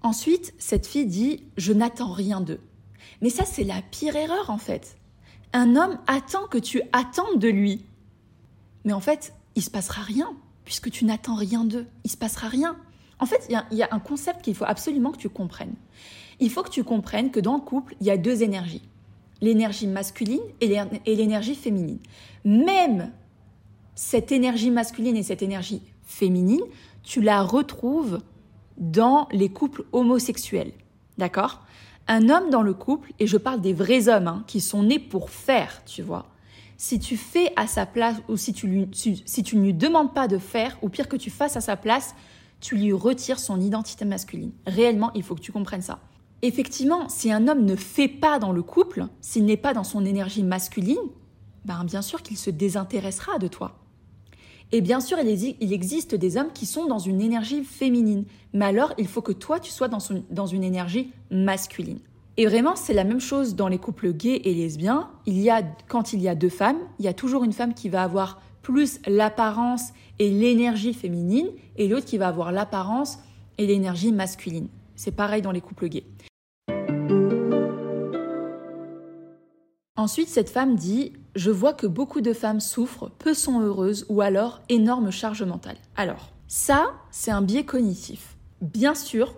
Ensuite, 0.03 0.53
cette 0.59 0.87
fille 0.87 1.07
dit 1.07 1.45
Je 1.57 1.73
n'attends 1.73 2.13
rien 2.13 2.41
d'eux. 2.41 2.61
Mais 3.21 3.31
ça, 3.31 3.45
c'est 3.45 3.65
la 3.65 3.83
pire 3.91 4.17
erreur 4.17 4.51
en 4.51 4.59
fait. 4.59 4.97
Un 5.53 5.77
homme 5.77 5.99
attend 6.09 6.47
que 6.49 6.59
tu 6.59 6.83
attendes 6.93 7.39
de 7.39 7.49
lui. 7.49 7.87
Mais 8.87 8.95
en 8.95 9.01
fait, 9.01 9.35
il 9.57 9.63
se 9.63 9.71
passera 9.71 10.01
rien 10.01 10.35
puisque 10.65 10.91
tu 10.91 11.05
n'attends 11.05 11.35
rien 11.35 11.65
d'eux. 11.65 11.87
Il 12.05 12.11
se 12.11 12.17
passera 12.17 12.49
rien. 12.49 12.77
En 13.19 13.27
fait, 13.27 13.47
il 13.51 13.77
y, 13.77 13.83
a 13.83 13.89
un 13.91 13.99
concept 13.99 14.43
qu'il 14.43 14.55
faut 14.55 14.65
absolument 14.67 15.11
que 15.11 15.19
tu 15.19 15.29
comprennes. 15.29 15.75
Il 16.41 16.51
faut 16.51 16.63
que 16.63 16.71
tu 16.71 16.85
comprennes 16.85 17.31
que 17.31 17.41
dans 17.41 17.55
le 17.55 17.61
couple, 17.61 17.95
il 18.01 18.07
y 18.07 18.11
a 18.11 18.17
deux 18.17 18.43
énergies. 18.43 18.83
L'énergie 19.41 19.87
masculine 19.87 20.41
et 20.61 20.69
l'énergie 21.07 21.55
féminine. 21.55 21.99
Même 22.45 23.13
cette 23.95 24.33
énergie 24.33 24.71
masculine 24.71 25.17
et 25.17 25.23
cette 25.23 25.43
énergie 25.43 25.83
féminine, 26.05 26.63
tu 27.03 27.23
la 27.23 27.43
retrouves 27.43 28.21
dans 28.77 29.29
les 29.33 29.49
couples 29.49 29.85
homosexuels. 29.93 30.73
D'accord? 31.17 31.63
Un 32.07 32.29
homme 32.29 32.51
dans 32.51 32.63
le 32.63 32.75
couple, 32.75 33.13
et 33.19 33.27
je 33.27 33.37
parle 33.37 33.61
des 33.61 33.73
vrais 33.73 34.09
hommes 34.09 34.29
hein, 34.29 34.45
qui 34.47 34.61
sont 34.61 34.85
nés 34.85 34.99
pour 34.99 35.31
faire, 35.31 35.83
tu 35.87 36.03
vois, 36.03 36.27
si 36.77 36.99
tu 36.99 37.17
fais 37.17 37.53
à 37.57 37.67
sa 37.67 37.87
place 37.87 38.17
ou 38.29 38.37
si 38.37 38.53
tu, 38.53 38.67
lui, 38.67 38.89
tu 38.91 39.57
ne 39.57 39.63
lui 39.63 39.75
demandes 39.75 40.15
pas 40.15 40.29
de 40.29 40.39
faire, 40.39 40.79
ou 40.83 40.89
pire 40.89 41.09
que 41.09 41.17
tu 41.17 41.31
fasses 41.31 41.57
à 41.57 41.61
sa 41.61 41.77
place, 41.77 42.15
tu 42.61 42.77
lui 42.77 42.93
retires 42.93 43.39
son 43.39 43.61
identité 43.61 44.05
masculine. 44.05 44.53
Réellement, 44.67 45.11
il 45.15 45.23
faut 45.23 45.35
que 45.35 45.41
tu 45.41 45.53
comprennes 45.53 45.83
ça. 45.83 46.01
Effectivement, 46.43 47.09
si 47.09 47.33
un 47.33 47.49
homme 47.49 47.65
ne 47.65 47.77
fait 47.77 48.09
pas 48.09 48.39
dans 48.39 48.53
le 48.53 48.63
couple, 48.63 49.07
s'il 49.21 49.45
n'est 49.45 49.57
pas 49.57 49.73
dans 49.73 49.85
son 49.85 50.05
énergie 50.05 50.43
masculine, 50.43 50.99
ben 51.65 51.85
bien 51.85 52.03
sûr 52.03 52.23
qu'il 52.23 52.37
se 52.37 52.51
désintéressera 52.51 53.39
de 53.39 53.49
toi. 53.49 53.79
Et 54.73 54.81
bien 54.81 55.01
sûr, 55.01 55.19
il 55.21 55.73
existe 55.73 56.15
des 56.15 56.37
hommes 56.37 56.53
qui 56.53 56.67
sont 56.67 56.87
dans 56.87 56.99
une 56.99 57.21
énergie 57.21 57.63
féminine, 57.63 58.25
mais 58.53 58.65
alors 58.65 58.93
il 58.99 59.07
faut 59.07 59.23
que 59.23 59.33
toi, 59.33 59.61
tu 59.61 59.71
sois 59.71 59.89
dans, 59.89 59.99
dans 60.31 60.47
une 60.47 60.65
énergie 60.65 61.13
masculine. 61.31 62.01
Et 62.39 62.45
vraiment, 62.45 62.77
c'est 62.77 62.93
la 62.93 63.05
même 63.05 63.21
chose 63.21 63.55
dans 63.55 63.69
les 63.69 63.79
couples 63.79 64.13
gays 64.13 64.43
et 64.45 64.53
lesbiens. 64.53 65.09
Il 65.25 65.39
y 65.39 65.49
a, 65.49 65.63
quand 65.89 66.13
il 66.13 66.21
y 66.21 66.29
a 66.29 66.35
deux 66.35 66.51
femmes, 66.51 66.79
il 66.99 67.07
y 67.07 67.09
a 67.09 67.15
toujours 67.15 67.45
une 67.45 67.53
femme 67.53 67.73
qui 67.73 67.89
va 67.89 68.03
avoir 68.03 68.43
plus 68.61 69.01
l'apparence 69.07 69.93
et 70.19 70.31
l'énergie 70.31 70.93
féminine 70.93 71.49
et 71.77 71.89
l'autre 71.89 72.05
qui 72.05 72.19
va 72.19 72.29
avoir 72.29 72.53
l'apparence 72.53 73.19
et 73.57 73.67
l'énergie 73.67 74.13
masculine. 74.13 74.69
C'est 74.97 75.13
pareil 75.13 75.41
dans 75.41 75.51
les 75.51 75.63
couples 75.63 75.89
gays. 75.89 76.05
Ensuite, 79.97 80.29
cette 80.29 80.51
femme 80.51 80.77
dit 80.77 81.15
Je 81.37 81.51
vois 81.51 81.73
que 81.73 81.87
beaucoup 81.87 82.21
de 82.21 82.35
femmes 82.35 82.61
souffrent, 82.61 83.11
peu 83.19 83.33
sont 83.33 83.61
heureuses 83.61 84.05
ou 84.11 84.21
alors 84.21 84.61
énorme 84.69 85.11
charge 85.11 85.43
mentale. 85.43 85.79
Alors, 85.97 86.33
ça, 86.49 86.93
c'est 87.11 87.31
un 87.31 87.41
biais 87.41 87.65
cognitif. 87.65 88.37
Bien 88.61 88.95
sûr 88.95 89.35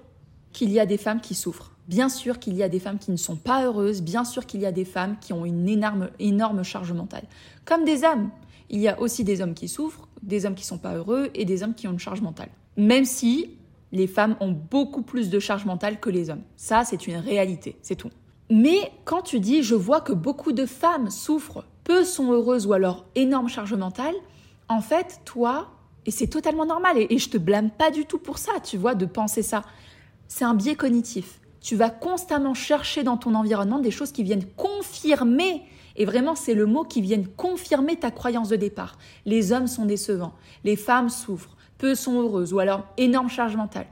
qu'il 0.52 0.70
y 0.72 0.80
a 0.80 0.86
des 0.86 0.98
femmes 0.98 1.20
qui 1.20 1.36
souffrent. 1.36 1.77
Bien 1.88 2.10
sûr 2.10 2.38
qu'il 2.38 2.54
y 2.54 2.62
a 2.62 2.68
des 2.68 2.80
femmes 2.80 2.98
qui 2.98 3.10
ne 3.10 3.16
sont 3.16 3.36
pas 3.36 3.64
heureuses, 3.64 4.02
bien 4.02 4.24
sûr 4.24 4.44
qu'il 4.44 4.60
y 4.60 4.66
a 4.66 4.72
des 4.72 4.84
femmes 4.84 5.16
qui 5.20 5.32
ont 5.32 5.46
une 5.46 5.66
énorme, 5.66 6.10
énorme 6.18 6.62
charge 6.62 6.92
mentale. 6.92 7.24
Comme 7.64 7.84
des 7.84 8.04
hommes. 8.04 8.30
Il 8.70 8.80
y 8.80 8.88
a 8.88 9.00
aussi 9.00 9.24
des 9.24 9.40
hommes 9.40 9.54
qui 9.54 9.66
souffrent, 9.66 10.06
des 10.22 10.44
hommes 10.44 10.54
qui 10.54 10.64
ne 10.64 10.68
sont 10.68 10.78
pas 10.78 10.94
heureux 10.94 11.30
et 11.34 11.46
des 11.46 11.62
hommes 11.62 11.72
qui 11.72 11.88
ont 11.88 11.92
une 11.92 11.98
charge 11.98 12.20
mentale. 12.20 12.50
Même 12.76 13.06
si 13.06 13.56
les 13.92 14.06
femmes 14.06 14.36
ont 14.40 14.52
beaucoup 14.52 15.00
plus 15.00 15.30
de 15.30 15.38
charge 15.38 15.64
mentale 15.64 15.98
que 15.98 16.10
les 16.10 16.28
hommes. 16.28 16.42
Ça, 16.58 16.84
c'est 16.84 17.06
une 17.06 17.16
réalité, 17.16 17.76
c'est 17.80 17.96
tout. 17.96 18.10
Mais 18.50 18.92
quand 19.06 19.22
tu 19.22 19.40
dis 19.40 19.62
je 19.62 19.74
vois 19.74 20.02
que 20.02 20.12
beaucoup 20.12 20.52
de 20.52 20.66
femmes 20.66 21.08
souffrent, 21.08 21.64
peu 21.84 22.04
sont 22.04 22.30
heureuses 22.30 22.66
ou 22.66 22.74
alors 22.74 23.06
énorme 23.14 23.48
charge 23.48 23.72
mentale, 23.72 24.14
en 24.68 24.82
fait, 24.82 25.20
toi, 25.24 25.70
et 26.04 26.10
c'est 26.10 26.26
totalement 26.26 26.66
normal, 26.66 26.98
et, 26.98 27.06
et 27.08 27.16
je 27.16 27.30
te 27.30 27.38
blâme 27.38 27.70
pas 27.70 27.90
du 27.90 28.04
tout 28.04 28.18
pour 28.18 28.36
ça, 28.36 28.52
tu 28.62 28.76
vois, 28.76 28.94
de 28.94 29.06
penser 29.06 29.42
ça. 29.42 29.62
C'est 30.26 30.44
un 30.44 30.52
biais 30.52 30.74
cognitif. 30.74 31.40
Tu 31.60 31.76
vas 31.76 31.90
constamment 31.90 32.54
chercher 32.54 33.02
dans 33.02 33.16
ton 33.16 33.34
environnement 33.34 33.78
des 33.78 33.90
choses 33.90 34.12
qui 34.12 34.22
viennent 34.22 34.46
confirmer, 34.56 35.62
et 35.96 36.04
vraiment 36.04 36.34
c'est 36.34 36.54
le 36.54 36.66
mot 36.66 36.84
qui 36.84 37.00
viennent 37.00 37.26
confirmer 37.26 37.96
ta 37.96 38.10
croyance 38.10 38.48
de 38.48 38.56
départ. 38.56 38.98
Les 39.26 39.52
hommes 39.52 39.66
sont 39.66 39.84
décevants, 39.84 40.34
les 40.64 40.76
femmes 40.76 41.08
souffrent, 41.08 41.56
peu 41.78 41.94
sont 41.94 42.20
heureuses, 42.20 42.52
ou 42.52 42.58
alors 42.58 42.84
énorme 42.96 43.28
charge 43.28 43.56
mentale. 43.56 43.86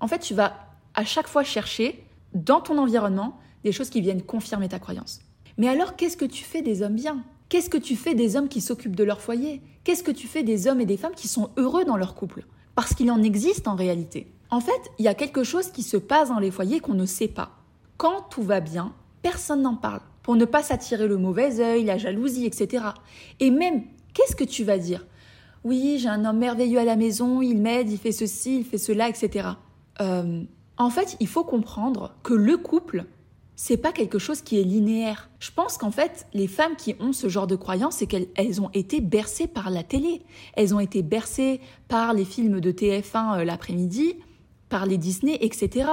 En 0.00 0.08
fait, 0.08 0.18
tu 0.18 0.34
vas 0.34 0.54
à 0.94 1.04
chaque 1.04 1.28
fois 1.28 1.44
chercher 1.44 2.04
dans 2.34 2.60
ton 2.60 2.78
environnement 2.78 3.38
des 3.62 3.72
choses 3.72 3.90
qui 3.90 4.00
viennent 4.00 4.22
confirmer 4.22 4.68
ta 4.68 4.78
croyance. 4.78 5.20
Mais 5.56 5.68
alors, 5.68 5.96
qu'est-ce 5.96 6.16
que 6.16 6.24
tu 6.24 6.44
fais 6.44 6.62
des 6.62 6.82
hommes 6.82 6.96
bien? 6.96 7.22
Qu'est-ce 7.48 7.70
que 7.70 7.78
tu 7.78 7.96
fais 7.96 8.14
des 8.14 8.36
hommes 8.36 8.48
qui 8.48 8.60
s'occupent 8.60 8.96
de 8.96 9.04
leur 9.04 9.20
foyer? 9.20 9.62
Qu'est-ce 9.84 10.02
que 10.02 10.10
tu 10.10 10.26
fais 10.26 10.42
des 10.42 10.66
hommes 10.66 10.80
et 10.80 10.86
des 10.86 10.96
femmes 10.96 11.14
qui 11.14 11.28
sont 11.28 11.50
heureux 11.56 11.84
dans 11.84 11.96
leur 11.96 12.14
couple? 12.14 12.44
Parce 12.74 12.94
qu'il 12.94 13.10
en 13.10 13.22
existe 13.22 13.68
en 13.68 13.76
réalité. 13.76 14.26
En 14.54 14.60
fait, 14.60 14.92
il 15.00 15.04
y 15.04 15.08
a 15.08 15.14
quelque 15.14 15.42
chose 15.42 15.72
qui 15.72 15.82
se 15.82 15.96
passe 15.96 16.28
dans 16.28 16.38
les 16.38 16.52
foyers 16.52 16.78
qu'on 16.78 16.94
ne 16.94 17.06
sait 17.06 17.26
pas. 17.26 17.50
Quand 17.96 18.28
tout 18.30 18.44
va 18.44 18.60
bien, 18.60 18.92
personne 19.20 19.62
n'en 19.62 19.74
parle, 19.74 20.00
pour 20.22 20.36
ne 20.36 20.44
pas 20.44 20.62
s'attirer 20.62 21.08
le 21.08 21.16
mauvais 21.16 21.58
œil, 21.58 21.82
la 21.82 21.98
jalousie, 21.98 22.46
etc. 22.46 22.84
Et 23.40 23.50
même, 23.50 23.82
qu'est-ce 24.12 24.36
que 24.36 24.44
tu 24.44 24.62
vas 24.62 24.78
dire? 24.78 25.04
Oui, 25.64 25.98
j'ai 25.98 26.08
un 26.08 26.24
homme 26.24 26.38
merveilleux 26.38 26.78
à 26.78 26.84
la 26.84 26.94
maison, 26.94 27.42
il 27.42 27.60
m'aide, 27.60 27.90
il 27.90 27.98
fait 27.98 28.12
ceci, 28.12 28.58
il 28.58 28.64
fait 28.64 28.78
cela, 28.78 29.08
etc. 29.08 29.48
Euh, 30.00 30.44
en 30.76 30.90
fait, 30.90 31.16
il 31.18 31.26
faut 31.26 31.42
comprendre 31.42 32.14
que 32.22 32.32
le 32.32 32.56
couple, 32.56 33.06
c'est 33.56 33.76
pas 33.76 33.90
quelque 33.90 34.20
chose 34.20 34.40
qui 34.40 34.60
est 34.60 34.64
linéaire. 34.64 35.30
Je 35.40 35.50
pense 35.50 35.78
qu'en 35.78 35.90
fait, 35.90 36.28
les 36.32 36.46
femmes 36.46 36.76
qui 36.76 36.94
ont 37.00 37.12
ce 37.12 37.28
genre 37.28 37.48
de 37.48 37.56
croyances, 37.56 37.96
c'est 37.96 38.06
qu'elles 38.06 38.60
ont 38.60 38.70
été 38.72 39.00
bercées 39.00 39.48
par 39.48 39.70
la 39.70 39.82
télé. 39.82 40.22
Elles 40.52 40.76
ont 40.76 40.80
été 40.80 41.02
bercées 41.02 41.60
par 41.88 42.14
les 42.14 42.24
films 42.24 42.60
de 42.60 42.70
TF1 42.70 43.40
euh, 43.40 43.44
l'après-midi, 43.44 44.14
par 44.68 44.86
les 44.86 44.98
Disney, 44.98 45.38
etc. 45.40 45.86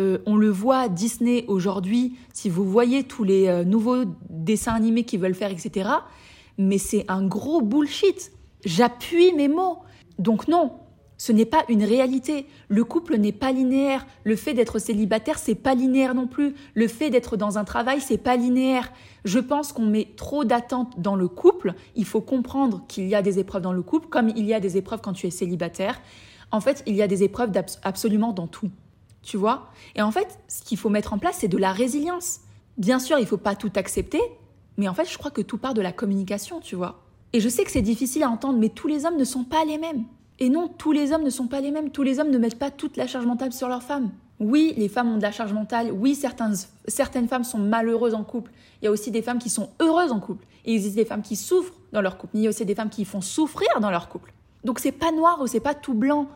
Euh, 0.00 0.18
on 0.26 0.36
le 0.36 0.50
voit, 0.50 0.88
Disney 0.88 1.44
aujourd'hui, 1.46 2.16
si 2.32 2.48
vous 2.48 2.64
voyez 2.64 3.04
tous 3.04 3.24
les 3.24 3.46
euh, 3.46 3.64
nouveaux 3.64 4.04
dessins 4.28 4.74
animés 4.74 5.04
qu'ils 5.04 5.20
veulent 5.20 5.34
faire, 5.34 5.52
etc. 5.52 5.88
Mais 6.58 6.78
c'est 6.78 7.04
un 7.08 7.24
gros 7.24 7.60
bullshit. 7.60 8.32
J'appuie 8.64 9.32
mes 9.34 9.48
mots. 9.48 9.78
Donc 10.18 10.48
non, 10.48 10.72
ce 11.16 11.32
n'est 11.32 11.44
pas 11.44 11.64
une 11.68 11.84
réalité. 11.84 12.46
Le 12.68 12.84
couple 12.84 13.16
n'est 13.16 13.32
pas 13.32 13.52
linéaire. 13.52 14.06
Le 14.24 14.36
fait 14.36 14.54
d'être 14.54 14.78
célibataire, 14.78 15.38
c'est 15.38 15.54
pas 15.54 15.74
linéaire 15.74 16.14
non 16.14 16.26
plus. 16.26 16.54
Le 16.74 16.88
fait 16.88 17.10
d'être 17.10 17.36
dans 17.36 17.56
un 17.56 17.64
travail, 17.64 18.00
c'est 18.00 18.18
pas 18.18 18.36
linéaire. 18.36 18.92
Je 19.24 19.38
pense 19.38 19.72
qu'on 19.72 19.86
met 19.86 20.08
trop 20.16 20.44
d'attentes 20.44 21.00
dans 21.00 21.14
le 21.14 21.28
couple. 21.28 21.74
Il 21.94 22.04
faut 22.04 22.20
comprendre 22.20 22.84
qu'il 22.88 23.06
y 23.06 23.14
a 23.14 23.22
des 23.22 23.38
épreuves 23.38 23.62
dans 23.62 23.72
le 23.72 23.82
couple, 23.82 24.08
comme 24.08 24.28
il 24.30 24.44
y 24.44 24.54
a 24.54 24.60
des 24.60 24.76
épreuves 24.76 25.00
quand 25.02 25.12
tu 25.12 25.26
es 25.26 25.30
célibataire. 25.30 26.00
En 26.54 26.60
fait, 26.60 26.84
il 26.86 26.94
y 26.94 27.02
a 27.02 27.08
des 27.08 27.24
épreuves 27.24 27.50
absolument 27.82 28.32
dans 28.32 28.46
tout. 28.46 28.70
Tu 29.24 29.36
vois 29.36 29.72
Et 29.96 30.02
en 30.02 30.12
fait, 30.12 30.38
ce 30.46 30.62
qu'il 30.62 30.78
faut 30.78 30.88
mettre 30.88 31.12
en 31.12 31.18
place, 31.18 31.38
c'est 31.40 31.48
de 31.48 31.58
la 31.58 31.72
résilience. 31.72 32.42
Bien 32.78 33.00
sûr, 33.00 33.18
il 33.18 33.22
ne 33.22 33.26
faut 33.26 33.36
pas 33.36 33.56
tout 33.56 33.72
accepter, 33.74 34.20
mais 34.76 34.86
en 34.86 34.94
fait, 34.94 35.10
je 35.10 35.18
crois 35.18 35.32
que 35.32 35.40
tout 35.40 35.58
part 35.58 35.74
de 35.74 35.80
la 35.80 35.90
communication, 35.90 36.60
tu 36.60 36.76
vois. 36.76 37.02
Et 37.32 37.40
je 37.40 37.48
sais 37.48 37.64
que 37.64 37.72
c'est 37.72 37.82
difficile 37.82 38.22
à 38.22 38.28
entendre, 38.28 38.56
mais 38.60 38.68
tous 38.68 38.86
les 38.86 39.04
hommes 39.04 39.16
ne 39.16 39.24
sont 39.24 39.42
pas 39.42 39.64
les 39.64 39.78
mêmes. 39.78 40.04
Et 40.38 40.48
non, 40.48 40.68
tous 40.68 40.92
les 40.92 41.10
hommes 41.10 41.24
ne 41.24 41.30
sont 41.30 41.48
pas 41.48 41.60
les 41.60 41.72
mêmes. 41.72 41.90
Tous 41.90 42.04
les 42.04 42.20
hommes 42.20 42.30
ne 42.30 42.38
mettent 42.38 42.60
pas 42.60 42.70
toute 42.70 42.96
la 42.96 43.08
charge 43.08 43.26
mentale 43.26 43.52
sur 43.52 43.66
leurs 43.66 43.82
femmes. 43.82 44.12
Oui, 44.38 44.74
les 44.76 44.88
femmes 44.88 45.12
ont 45.12 45.16
de 45.16 45.22
la 45.22 45.32
charge 45.32 45.52
mentale. 45.52 45.90
Oui, 45.90 46.14
certaines, 46.14 46.54
certaines 46.86 47.26
femmes 47.26 47.42
sont 47.42 47.58
malheureuses 47.58 48.14
en 48.14 48.22
couple. 48.22 48.52
Il 48.80 48.84
y 48.84 48.88
a 48.88 48.92
aussi 48.92 49.10
des 49.10 49.22
femmes 49.22 49.40
qui 49.40 49.50
sont 49.50 49.70
heureuses 49.82 50.12
en 50.12 50.20
couple. 50.20 50.46
Il 50.64 50.74
existe 50.74 50.94
des 50.94 51.04
femmes 51.04 51.22
qui 51.22 51.34
souffrent 51.34 51.74
dans 51.92 52.00
leur 52.00 52.16
couple. 52.16 52.36
Il 52.36 52.42
y 52.42 52.46
a 52.46 52.50
aussi 52.50 52.64
des 52.64 52.76
femmes 52.76 52.90
qui 52.90 53.04
font 53.04 53.20
souffrir 53.20 53.80
dans 53.80 53.90
leur 53.90 54.08
couple. 54.08 54.32
Donc 54.64 54.78
c'est 54.78 54.92
pas 54.92 55.12
noir 55.12 55.40
ou 55.40 55.46
c'est 55.46 55.60
pas 55.60 55.74
tout 55.74 55.94
blanc. 55.94 56.28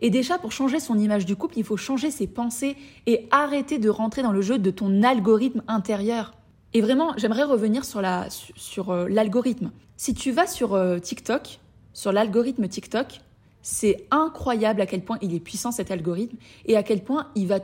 Et 0.00 0.10
déjà, 0.10 0.38
pour 0.38 0.50
changer 0.50 0.80
son 0.80 0.98
image 0.98 1.26
du 1.26 1.36
couple, 1.36 1.58
il 1.58 1.64
faut 1.64 1.76
changer 1.76 2.10
ses 2.10 2.26
pensées 2.26 2.76
et 3.06 3.28
arrêter 3.30 3.78
de 3.78 3.88
rentrer 3.88 4.22
dans 4.22 4.32
le 4.32 4.42
jeu 4.42 4.58
de 4.58 4.70
ton 4.70 5.02
algorithme 5.02 5.62
intérieur. 5.68 6.32
Et 6.74 6.80
vraiment, 6.80 7.12
j'aimerais 7.16 7.44
revenir 7.44 7.84
sur 7.84 8.00
la 8.00 8.28
sur, 8.30 8.90
euh, 8.90 9.06
l'algorithme. 9.08 9.70
Si 9.96 10.14
tu 10.14 10.32
vas 10.32 10.46
sur 10.46 10.74
euh, 10.74 10.98
TikTok, 10.98 11.60
sur 11.92 12.10
l'algorithme 12.10 12.66
TikTok, 12.66 13.20
c'est 13.60 14.06
incroyable 14.10 14.80
à 14.80 14.86
quel 14.86 15.02
point 15.04 15.18
il 15.22 15.34
est 15.34 15.40
puissant 15.40 15.70
cet 15.70 15.90
algorithme 15.90 16.36
et 16.66 16.76
à 16.76 16.82
quel 16.82 17.04
point 17.04 17.28
il 17.36 17.46
va 17.46 17.60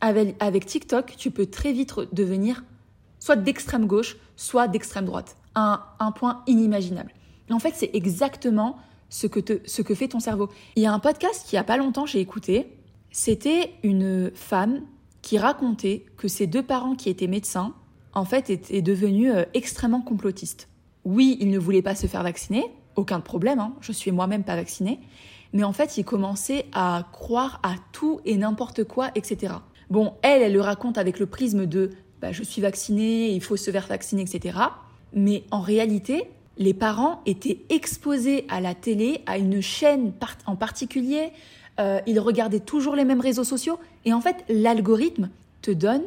avec, 0.00 0.34
avec 0.40 0.66
TikTok, 0.66 1.14
tu 1.16 1.30
peux 1.30 1.46
très 1.46 1.72
vite 1.72 1.94
devenir 2.12 2.64
soit 3.18 3.36
d'extrême 3.36 3.86
gauche, 3.86 4.16
soit 4.36 4.68
d'extrême 4.68 5.04
droite. 5.04 5.36
Un, 5.54 5.80
un 6.00 6.12
point 6.12 6.42
inimaginable. 6.46 7.12
En 7.50 7.58
fait, 7.58 7.74
c'est 7.74 7.90
exactement 7.94 8.76
ce 9.08 9.26
que, 9.26 9.94
fait 9.94 10.08
ton 10.08 10.20
cerveau. 10.20 10.48
Il 10.74 10.82
y 10.82 10.86
a 10.86 10.92
un 10.92 10.98
podcast 10.98 11.46
qui 11.46 11.56
a 11.56 11.64
pas 11.64 11.76
longtemps, 11.76 12.06
j'ai 12.06 12.20
écouté. 12.20 12.72
C'était 13.10 13.72
une 13.82 14.30
femme 14.34 14.82
qui 15.22 15.38
racontait 15.38 16.04
que 16.16 16.28
ses 16.28 16.46
deux 16.46 16.62
parents 16.62 16.94
qui 16.94 17.08
étaient 17.08 17.26
médecins, 17.26 17.74
en 18.14 18.24
fait, 18.24 18.50
étaient 18.50 18.82
devenus 18.82 19.32
euh, 19.34 19.44
extrêmement 19.54 20.00
complotistes. 20.00 20.68
Oui, 21.04 21.36
ils 21.40 21.50
ne 21.50 21.58
voulaient 21.58 21.82
pas 21.82 21.94
se 21.94 22.06
faire 22.06 22.22
vacciner, 22.22 22.64
aucun 22.96 23.20
problème, 23.20 23.58
hein, 23.58 23.74
je 23.80 23.92
suis 23.92 24.10
moi-même 24.10 24.44
pas 24.44 24.56
vaccinée, 24.56 25.00
mais 25.52 25.64
en 25.64 25.72
fait, 25.72 25.98
ils 25.98 26.04
commençaient 26.04 26.66
à 26.72 27.08
croire 27.12 27.60
à 27.62 27.74
tout 27.92 28.20
et 28.24 28.36
n'importe 28.36 28.84
quoi, 28.84 29.10
etc. 29.14 29.54
Bon, 29.90 30.14
elle, 30.22 30.42
elle 30.42 30.52
le 30.52 30.60
raconte 30.60 30.98
avec 30.98 31.18
le 31.18 31.26
prisme 31.26 31.66
de 31.66 31.92
bah, 32.20 32.32
je 32.32 32.42
suis 32.42 32.62
vaccinée, 32.62 33.30
il 33.30 33.42
faut 33.42 33.56
se 33.56 33.70
faire 33.70 33.86
vacciner, 33.86 34.22
etc. 34.22 34.58
Mais 35.12 35.44
en 35.50 35.60
réalité, 35.60 36.30
les 36.58 36.74
parents 36.74 37.20
étaient 37.26 37.60
exposés 37.68 38.46
à 38.48 38.60
la 38.60 38.74
télé, 38.74 39.22
à 39.26 39.38
une 39.38 39.60
chaîne 39.60 40.12
en 40.46 40.56
particulier, 40.56 41.32
euh, 41.78 42.00
ils 42.06 42.20
regardaient 42.20 42.60
toujours 42.60 42.96
les 42.96 43.04
mêmes 43.04 43.20
réseaux 43.20 43.44
sociaux, 43.44 43.78
et 44.04 44.12
en 44.12 44.20
fait, 44.20 44.44
l'algorithme 44.48 45.28
te 45.62 45.70
donne 45.70 46.02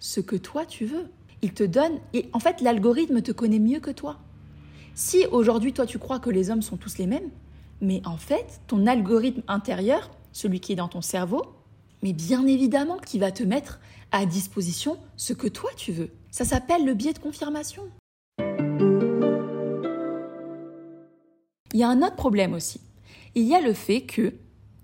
ce 0.00 0.20
que 0.20 0.36
toi 0.36 0.66
tu 0.66 0.84
veux. 0.84 1.06
Il 1.42 1.52
te 1.52 1.64
donne, 1.64 1.92
et 2.12 2.28
en 2.32 2.40
fait, 2.40 2.60
l'algorithme 2.60 3.22
te 3.22 3.32
connaît 3.32 3.58
mieux 3.58 3.80
que 3.80 3.90
toi. 3.90 4.18
Si 4.94 5.24
aujourd'hui, 5.30 5.72
toi, 5.72 5.86
tu 5.86 5.98
crois 5.98 6.18
que 6.18 6.30
les 6.30 6.50
hommes 6.50 6.62
sont 6.62 6.76
tous 6.76 6.98
les 6.98 7.06
mêmes, 7.06 7.30
mais 7.80 8.02
en 8.04 8.16
fait, 8.16 8.60
ton 8.66 8.86
algorithme 8.86 9.42
intérieur, 9.48 10.10
celui 10.32 10.60
qui 10.60 10.72
est 10.72 10.76
dans 10.76 10.88
ton 10.88 11.00
cerveau, 11.00 11.42
mais 12.02 12.12
bien 12.12 12.46
évidemment 12.46 12.98
qui 12.98 13.18
va 13.18 13.30
te 13.30 13.42
mettre 13.42 13.80
à 14.10 14.26
disposition 14.26 14.98
ce 15.16 15.32
que 15.32 15.48
toi 15.48 15.70
tu 15.76 15.92
veux. 15.92 16.10
Ça 16.30 16.44
s'appelle 16.44 16.84
le 16.84 16.94
biais 16.94 17.12
de 17.12 17.18
confirmation. 17.18 17.82
Il 21.72 21.80
y 21.80 21.82
a 21.82 21.88
un 21.88 22.02
autre 22.02 22.16
problème 22.16 22.54
aussi. 22.54 22.80
Il 23.34 23.44
y 23.44 23.54
a 23.54 23.60
le 23.60 23.72
fait 23.72 24.02
que, 24.02 24.34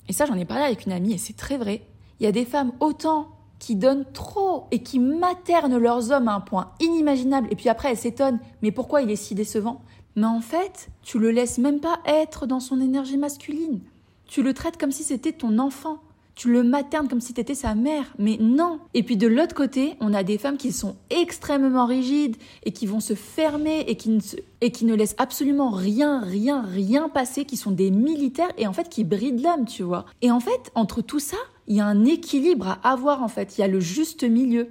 et 0.09 0.13
ça 0.13 0.27
j'en 0.27 0.37
ai 0.37 0.45
parlé 0.45 0.65
avec 0.65 0.87
une 0.87 0.93
amie 0.93 1.13
et 1.13 1.19
c'est 1.19 1.37
très 1.37 1.59
vrai, 1.59 1.83
il 2.19 2.25
y 2.25 2.27
a 2.27 2.33
des 2.33 2.45
femmes 2.45 2.73
autant 2.81 3.29
qui 3.59 3.77
donnent 3.77 4.07
trop 4.13 4.67
et 4.71 4.83
qui 4.83 4.99
maternent 4.99 5.77
leurs 5.77 6.11
hommes 6.11 6.29
à 6.29 6.35
un 6.35 6.41
point 6.41 6.73
inimaginable 6.81 7.49
et 7.51 7.57
puis 7.57 7.69
après 7.69 7.91
elles 7.91 7.99
s'étonnent, 7.99 8.41
mais 8.63 8.71
pourquoi 8.71 9.03
il 9.03 9.11
est 9.11 9.17
si 9.17 9.35
décevant? 9.35 9.83
Mais 10.17 10.27
en 10.27 10.41
fait, 10.41 10.89
tu 11.03 11.19
le 11.19 11.31
laisses 11.31 11.59
même 11.59 11.81
pas 11.81 12.01
être 12.07 12.47
dans 12.47 12.61
son 12.61 12.81
énergie 12.81 13.19
masculine. 13.19 13.81
Tu 14.27 14.43
le 14.43 14.55
traites 14.55 14.77
comme 14.77 14.93
si 14.93 15.05
c'était 15.05 15.33
ton 15.33 15.59
enfant 15.59 15.99
tu 16.39 16.53
le 16.53 16.63
maternes 16.63 17.09
comme 17.09 17.21
si 17.21 17.35
tu 17.35 17.41
étais 17.41 17.57
sa 17.57 17.75
mère. 17.75 18.15
Mais 18.17 18.39
non. 18.41 18.79
Et 18.95 19.03
puis 19.03 19.17
de 19.17 19.27
l'autre 19.27 19.57
côté, 19.57 19.97
on 20.01 20.15
a 20.15 20.23
des 20.23 20.39
femmes 20.39 20.57
qui 20.57 20.71
sont 20.71 20.95
extrêmement 21.11 21.85
rigides 21.85 22.37
et 22.63 22.71
qui 22.71 22.87
vont 22.87 23.01
se 23.01 23.15
fermer 23.15 23.81
et 23.89 23.97
qui 23.97 24.11
ne, 24.11 24.21
et 24.61 24.71
qui 24.71 24.85
ne 24.85 24.95
laissent 24.95 25.17
absolument 25.19 25.71
rien, 25.71 26.21
rien, 26.21 26.63
rien 26.63 27.09
passer, 27.09 27.45
qui 27.45 27.57
sont 27.57 27.73
des 27.73 27.91
militaires 27.91 28.53
et 28.57 28.69
en 28.69 28.73
fait 28.73 28.89
qui 28.89 29.03
brident 29.03 29.43
l'homme, 29.43 29.67
tu 29.67 29.83
vois. 29.83 30.07
Et 30.23 30.31
en 30.31 30.39
fait, 30.39 30.71
entre 30.77 31.03
tout 31.03 31.19
ça, 31.19 31.37
il 31.67 31.75
y 31.77 31.81
a 31.81 31.87
un 31.87 32.05
équilibre 32.05 32.69
à 32.69 32.93
avoir 32.93 33.25
en 33.25 33.29
fait. 33.29 33.59
Il 33.59 33.61
y 33.61 33.65
a 33.65 33.69
le 33.69 33.81
juste 33.81 34.23
milieu. 34.23 34.69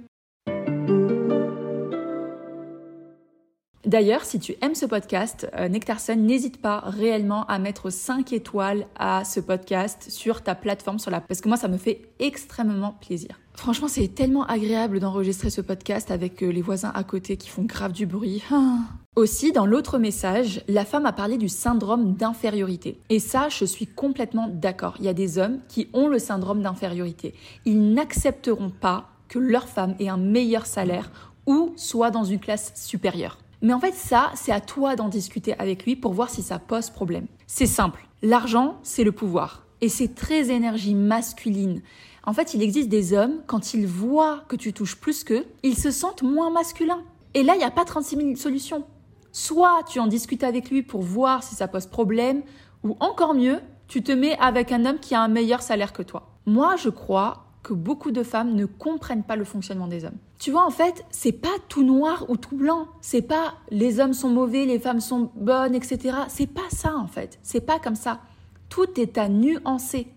D'ailleurs, 3.88 4.26
si 4.26 4.38
tu 4.38 4.54
aimes 4.60 4.74
ce 4.74 4.84
podcast, 4.84 5.48
euh, 5.56 5.66
Nectarson, 5.70 6.14
n'hésite 6.14 6.60
pas 6.60 6.80
réellement 6.84 7.46
à 7.46 7.58
mettre 7.58 7.88
5 7.88 8.34
étoiles 8.34 8.86
à 8.98 9.24
ce 9.24 9.40
podcast 9.40 10.08
sur 10.10 10.42
ta 10.42 10.54
plateforme, 10.54 10.98
sur 10.98 11.10
la... 11.10 11.22
parce 11.22 11.40
que 11.40 11.48
moi, 11.48 11.56
ça 11.56 11.68
me 11.68 11.78
fait 11.78 12.02
extrêmement 12.18 12.98
plaisir. 13.00 13.40
Franchement, 13.54 13.88
c'est 13.88 14.08
tellement 14.08 14.44
agréable 14.44 15.00
d'enregistrer 15.00 15.48
ce 15.48 15.62
podcast 15.62 16.10
avec 16.10 16.42
euh, 16.42 16.50
les 16.50 16.60
voisins 16.60 16.92
à 16.94 17.02
côté 17.02 17.38
qui 17.38 17.48
font 17.48 17.62
grave 17.62 17.92
du 17.92 18.04
bruit. 18.04 18.42
Ah. 18.52 18.80
Aussi, 19.16 19.52
dans 19.52 19.64
l'autre 19.64 19.98
message, 19.98 20.62
la 20.68 20.84
femme 20.84 21.06
a 21.06 21.12
parlé 21.14 21.38
du 21.38 21.48
syndrome 21.48 22.12
d'infériorité. 22.12 23.00
Et 23.08 23.20
ça, 23.20 23.48
je 23.48 23.64
suis 23.64 23.86
complètement 23.86 24.50
d'accord. 24.52 24.96
Il 24.98 25.06
y 25.06 25.08
a 25.08 25.14
des 25.14 25.38
hommes 25.38 25.60
qui 25.66 25.88
ont 25.94 26.08
le 26.08 26.18
syndrome 26.18 26.60
d'infériorité. 26.60 27.32
Ils 27.64 27.94
n'accepteront 27.94 28.68
pas 28.68 29.08
que 29.28 29.38
leur 29.38 29.66
femme 29.66 29.94
ait 29.98 30.10
un 30.10 30.18
meilleur 30.18 30.66
salaire 30.66 31.10
ou 31.46 31.72
soit 31.76 32.10
dans 32.10 32.24
une 32.24 32.38
classe 32.38 32.72
supérieure. 32.74 33.38
Mais 33.60 33.72
en 33.72 33.80
fait, 33.80 33.94
ça, 33.94 34.30
c'est 34.34 34.52
à 34.52 34.60
toi 34.60 34.94
d'en 34.94 35.08
discuter 35.08 35.58
avec 35.58 35.84
lui 35.84 35.96
pour 35.96 36.12
voir 36.12 36.30
si 36.30 36.42
ça 36.42 36.58
pose 36.58 36.90
problème. 36.90 37.26
C'est 37.46 37.66
simple. 37.66 38.06
L'argent, 38.22 38.78
c'est 38.82 39.04
le 39.04 39.12
pouvoir. 39.12 39.66
Et 39.80 39.88
c'est 39.88 40.14
très 40.14 40.50
énergie 40.50 40.94
masculine. 40.94 41.82
En 42.24 42.32
fait, 42.32 42.54
il 42.54 42.62
existe 42.62 42.88
des 42.88 43.12
hommes, 43.14 43.42
quand 43.46 43.74
ils 43.74 43.86
voient 43.86 44.44
que 44.48 44.56
tu 44.56 44.72
touches 44.72 44.96
plus 44.96 45.24
qu'eux, 45.24 45.46
ils 45.62 45.78
se 45.78 45.90
sentent 45.90 46.22
moins 46.22 46.50
masculins. 46.50 47.02
Et 47.34 47.42
là, 47.42 47.54
il 47.54 47.58
n'y 47.58 47.64
a 47.64 47.70
pas 47.70 47.84
36 47.84 48.16
000 48.16 48.36
solutions. 48.36 48.84
soit 49.32 49.82
tu 49.88 50.00
en 50.00 50.06
discutes 50.06 50.44
avec 50.44 50.70
lui 50.70 50.82
pour 50.82 51.02
voir 51.02 51.42
si 51.42 51.54
ça 51.54 51.68
pose 51.68 51.86
problème, 51.86 52.42
ou 52.82 52.96
encore 53.00 53.34
mieux, 53.34 53.60
tu 53.86 54.02
te 54.02 54.12
mets 54.12 54.36
avec 54.38 54.72
un 54.72 54.84
homme 54.84 54.98
qui 54.98 55.14
a 55.14 55.22
un 55.22 55.28
meilleur 55.28 55.62
salaire 55.62 55.92
que 55.92 56.02
toi. 56.02 56.30
Moi, 56.46 56.76
je 56.76 56.88
crois 56.88 57.47
que 57.62 57.72
beaucoup 57.72 58.10
de 58.10 58.22
femmes 58.22 58.54
ne 58.54 58.66
comprennent 58.66 59.24
pas 59.24 59.36
le 59.36 59.44
fonctionnement 59.44 59.88
des 59.88 60.04
hommes. 60.04 60.18
Tu 60.38 60.50
vois, 60.50 60.64
en 60.64 60.70
fait, 60.70 61.04
c'est 61.10 61.32
pas 61.32 61.56
tout 61.68 61.82
noir 61.82 62.26
ou 62.28 62.36
tout 62.36 62.56
blanc. 62.56 62.86
C'est 63.00 63.22
pas 63.22 63.54
les 63.70 64.00
hommes 64.00 64.12
sont 64.12 64.28
mauvais, 64.28 64.64
les 64.64 64.78
femmes 64.78 65.00
sont 65.00 65.30
bonnes, 65.34 65.74
etc. 65.74 66.16
C'est 66.28 66.46
pas 66.46 66.68
ça, 66.70 66.96
en 66.96 67.08
fait. 67.08 67.38
C'est 67.42 67.60
pas 67.60 67.78
comme 67.78 67.96
ça. 67.96 68.20
Tout 68.68 69.00
est 69.00 69.18
à 69.18 69.28
nuancer. 69.28 70.08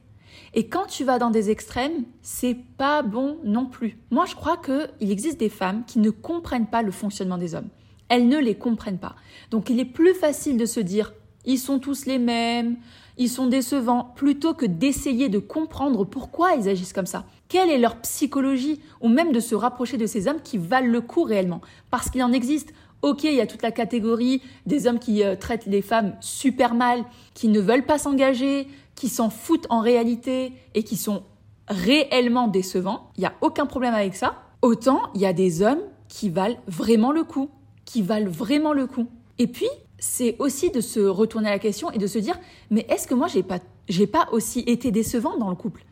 Et 0.53 0.67
quand 0.67 0.85
tu 0.85 1.03
vas 1.03 1.17
dans 1.17 1.31
des 1.31 1.49
extrêmes, 1.49 2.03
c'est 2.21 2.57
pas 2.77 3.01
bon 3.01 3.37
non 3.43 3.65
plus. 3.65 3.97
Moi, 4.11 4.25
je 4.25 4.35
crois 4.35 4.57
qu'il 4.57 5.11
existe 5.11 5.39
des 5.39 5.49
femmes 5.49 5.83
qui 5.85 5.99
ne 5.99 6.09
comprennent 6.09 6.67
pas 6.67 6.81
le 6.81 6.91
fonctionnement 6.91 7.37
des 7.37 7.55
hommes. 7.55 7.69
Elles 8.09 8.27
ne 8.27 8.37
les 8.37 8.55
comprennent 8.55 8.99
pas. 8.99 9.15
Donc, 9.49 9.69
il 9.69 9.79
est 9.79 9.85
plus 9.85 10.13
facile 10.13 10.57
de 10.57 10.65
se 10.65 10.81
dire, 10.81 11.13
ils 11.45 11.59
sont 11.59 11.79
tous 11.79 12.05
les 12.05 12.19
mêmes, 12.19 12.77
ils 13.17 13.29
sont 13.29 13.47
décevants, 13.47 14.11
plutôt 14.15 14.53
que 14.53 14.65
d'essayer 14.65 15.29
de 15.29 15.39
comprendre 15.39 16.05
pourquoi 16.05 16.53
ils 16.55 16.69
agissent 16.69 16.93
comme 16.93 17.05
ça. 17.05 17.25
Quelle 17.49 17.69
est 17.69 17.77
leur 17.77 17.97
psychologie 17.97 18.79
Ou 19.01 19.09
même 19.09 19.31
de 19.31 19.39
se 19.39 19.55
rapprocher 19.55 19.97
de 19.97 20.05
ces 20.05 20.27
hommes 20.27 20.41
qui 20.41 20.57
valent 20.57 20.91
le 20.91 21.01
coup 21.01 21.23
réellement? 21.23 21.61
Parce 21.89 22.09
qu'il 22.09 22.23
en 22.23 22.31
existe. 22.31 22.73
Ok, 23.01 23.23
il 23.23 23.33
y 23.33 23.41
a 23.41 23.47
toute 23.47 23.63
la 23.63 23.71
catégorie 23.71 24.41
des 24.65 24.87
hommes 24.87 24.99
qui 24.99 25.23
euh, 25.23 25.35
traitent 25.35 25.65
les 25.65 25.81
femmes 25.81 26.15
super 26.21 26.75
mal, 26.75 27.03
qui 27.33 27.47
ne 27.47 27.59
veulent 27.59 27.85
pas 27.85 27.97
s'engager, 27.97 28.67
qui 28.95 29.09
s'en 29.09 29.29
foutent 29.31 29.65
en 29.69 29.81
réalité 29.81 30.53
et 30.75 30.83
qui 30.83 30.97
sont 30.97 31.23
réellement 31.67 32.47
décevants. 32.47 33.09
Il 33.17 33.21
n'y 33.21 33.25
a 33.25 33.33
aucun 33.41 33.65
problème 33.65 33.95
avec 33.95 34.15
ça. 34.15 34.35
Autant 34.61 35.01
il 35.15 35.21
y 35.21 35.25
a 35.25 35.33
des 35.33 35.63
hommes 35.63 35.81
qui 36.07 36.29
valent 36.29 36.59
vraiment 36.67 37.11
le 37.11 37.23
coup, 37.23 37.49
qui 37.85 38.03
valent 38.03 38.29
vraiment 38.29 38.73
le 38.73 38.85
coup. 38.85 39.07
Et 39.39 39.47
puis, 39.47 39.69
c'est 40.01 40.35
aussi 40.39 40.71
de 40.71 40.81
se 40.81 40.99
retourner 40.99 41.49
la 41.49 41.59
question 41.59 41.91
et 41.91 41.99
de 41.99 42.07
se 42.07 42.17
dire 42.17 42.37
mais 42.71 42.85
est-ce 42.89 43.07
que 43.07 43.13
moi 43.13 43.27
j'ai 43.27 43.43
pas 43.43 43.59
j'ai 43.87 44.07
pas 44.07 44.27
aussi 44.31 44.61
été 44.61 44.91
décevant 44.91 45.37
dans 45.37 45.49
le 45.49 45.55
couple? 45.55 45.85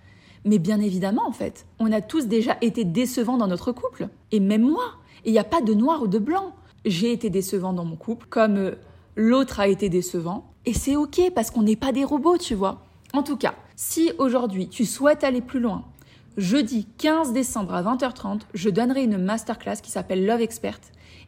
Mais 0.45 0.57
bien 0.57 0.81
évidemment 0.81 1.27
en 1.27 1.31
fait, 1.31 1.65
on 1.79 1.91
a 1.91 2.01
tous 2.01 2.27
déjà 2.27 2.57
été 2.61 2.83
décevants 2.83 3.37
dans 3.37 3.47
notre 3.47 3.71
couple 3.71 4.09
et 4.31 4.39
même 4.39 4.63
moi. 4.63 4.95
Il 5.25 5.31
n'y 5.31 5.39
a 5.39 5.43
pas 5.43 5.61
de 5.61 5.73
noir 5.73 6.01
ou 6.01 6.07
de 6.07 6.17
blanc. 6.17 6.53
J'ai 6.85 7.11
été 7.11 7.29
décevant 7.29 7.73
dans 7.73 7.85
mon 7.85 7.97
couple 7.97 8.25
comme 8.29 8.57
euh, 8.57 8.71
l'autre 9.15 9.59
a 9.59 9.67
été 9.67 9.89
décevant 9.89 10.53
et 10.65 10.73
c'est 10.73 10.95
OK 10.95 11.21
parce 11.35 11.51
qu'on 11.51 11.63
n'est 11.63 11.75
pas 11.75 11.91
des 11.91 12.03
robots, 12.03 12.37
tu 12.37 12.55
vois. 12.55 12.85
En 13.13 13.21
tout 13.21 13.37
cas, 13.37 13.53
si 13.75 14.11
aujourd'hui 14.17 14.69
tu 14.69 14.85
souhaites 14.85 15.23
aller 15.23 15.41
plus 15.41 15.59
loin, 15.59 15.85
jeudi 16.37 16.87
15 16.97 17.31
décembre 17.31 17.75
à 17.75 17.83
20h30, 17.83 18.41
je 18.53 18.69
donnerai 18.69 19.03
une 19.03 19.17
masterclass 19.17 19.81
qui 19.83 19.91
s'appelle 19.91 20.25
Love 20.25 20.41
Expert 20.41 20.79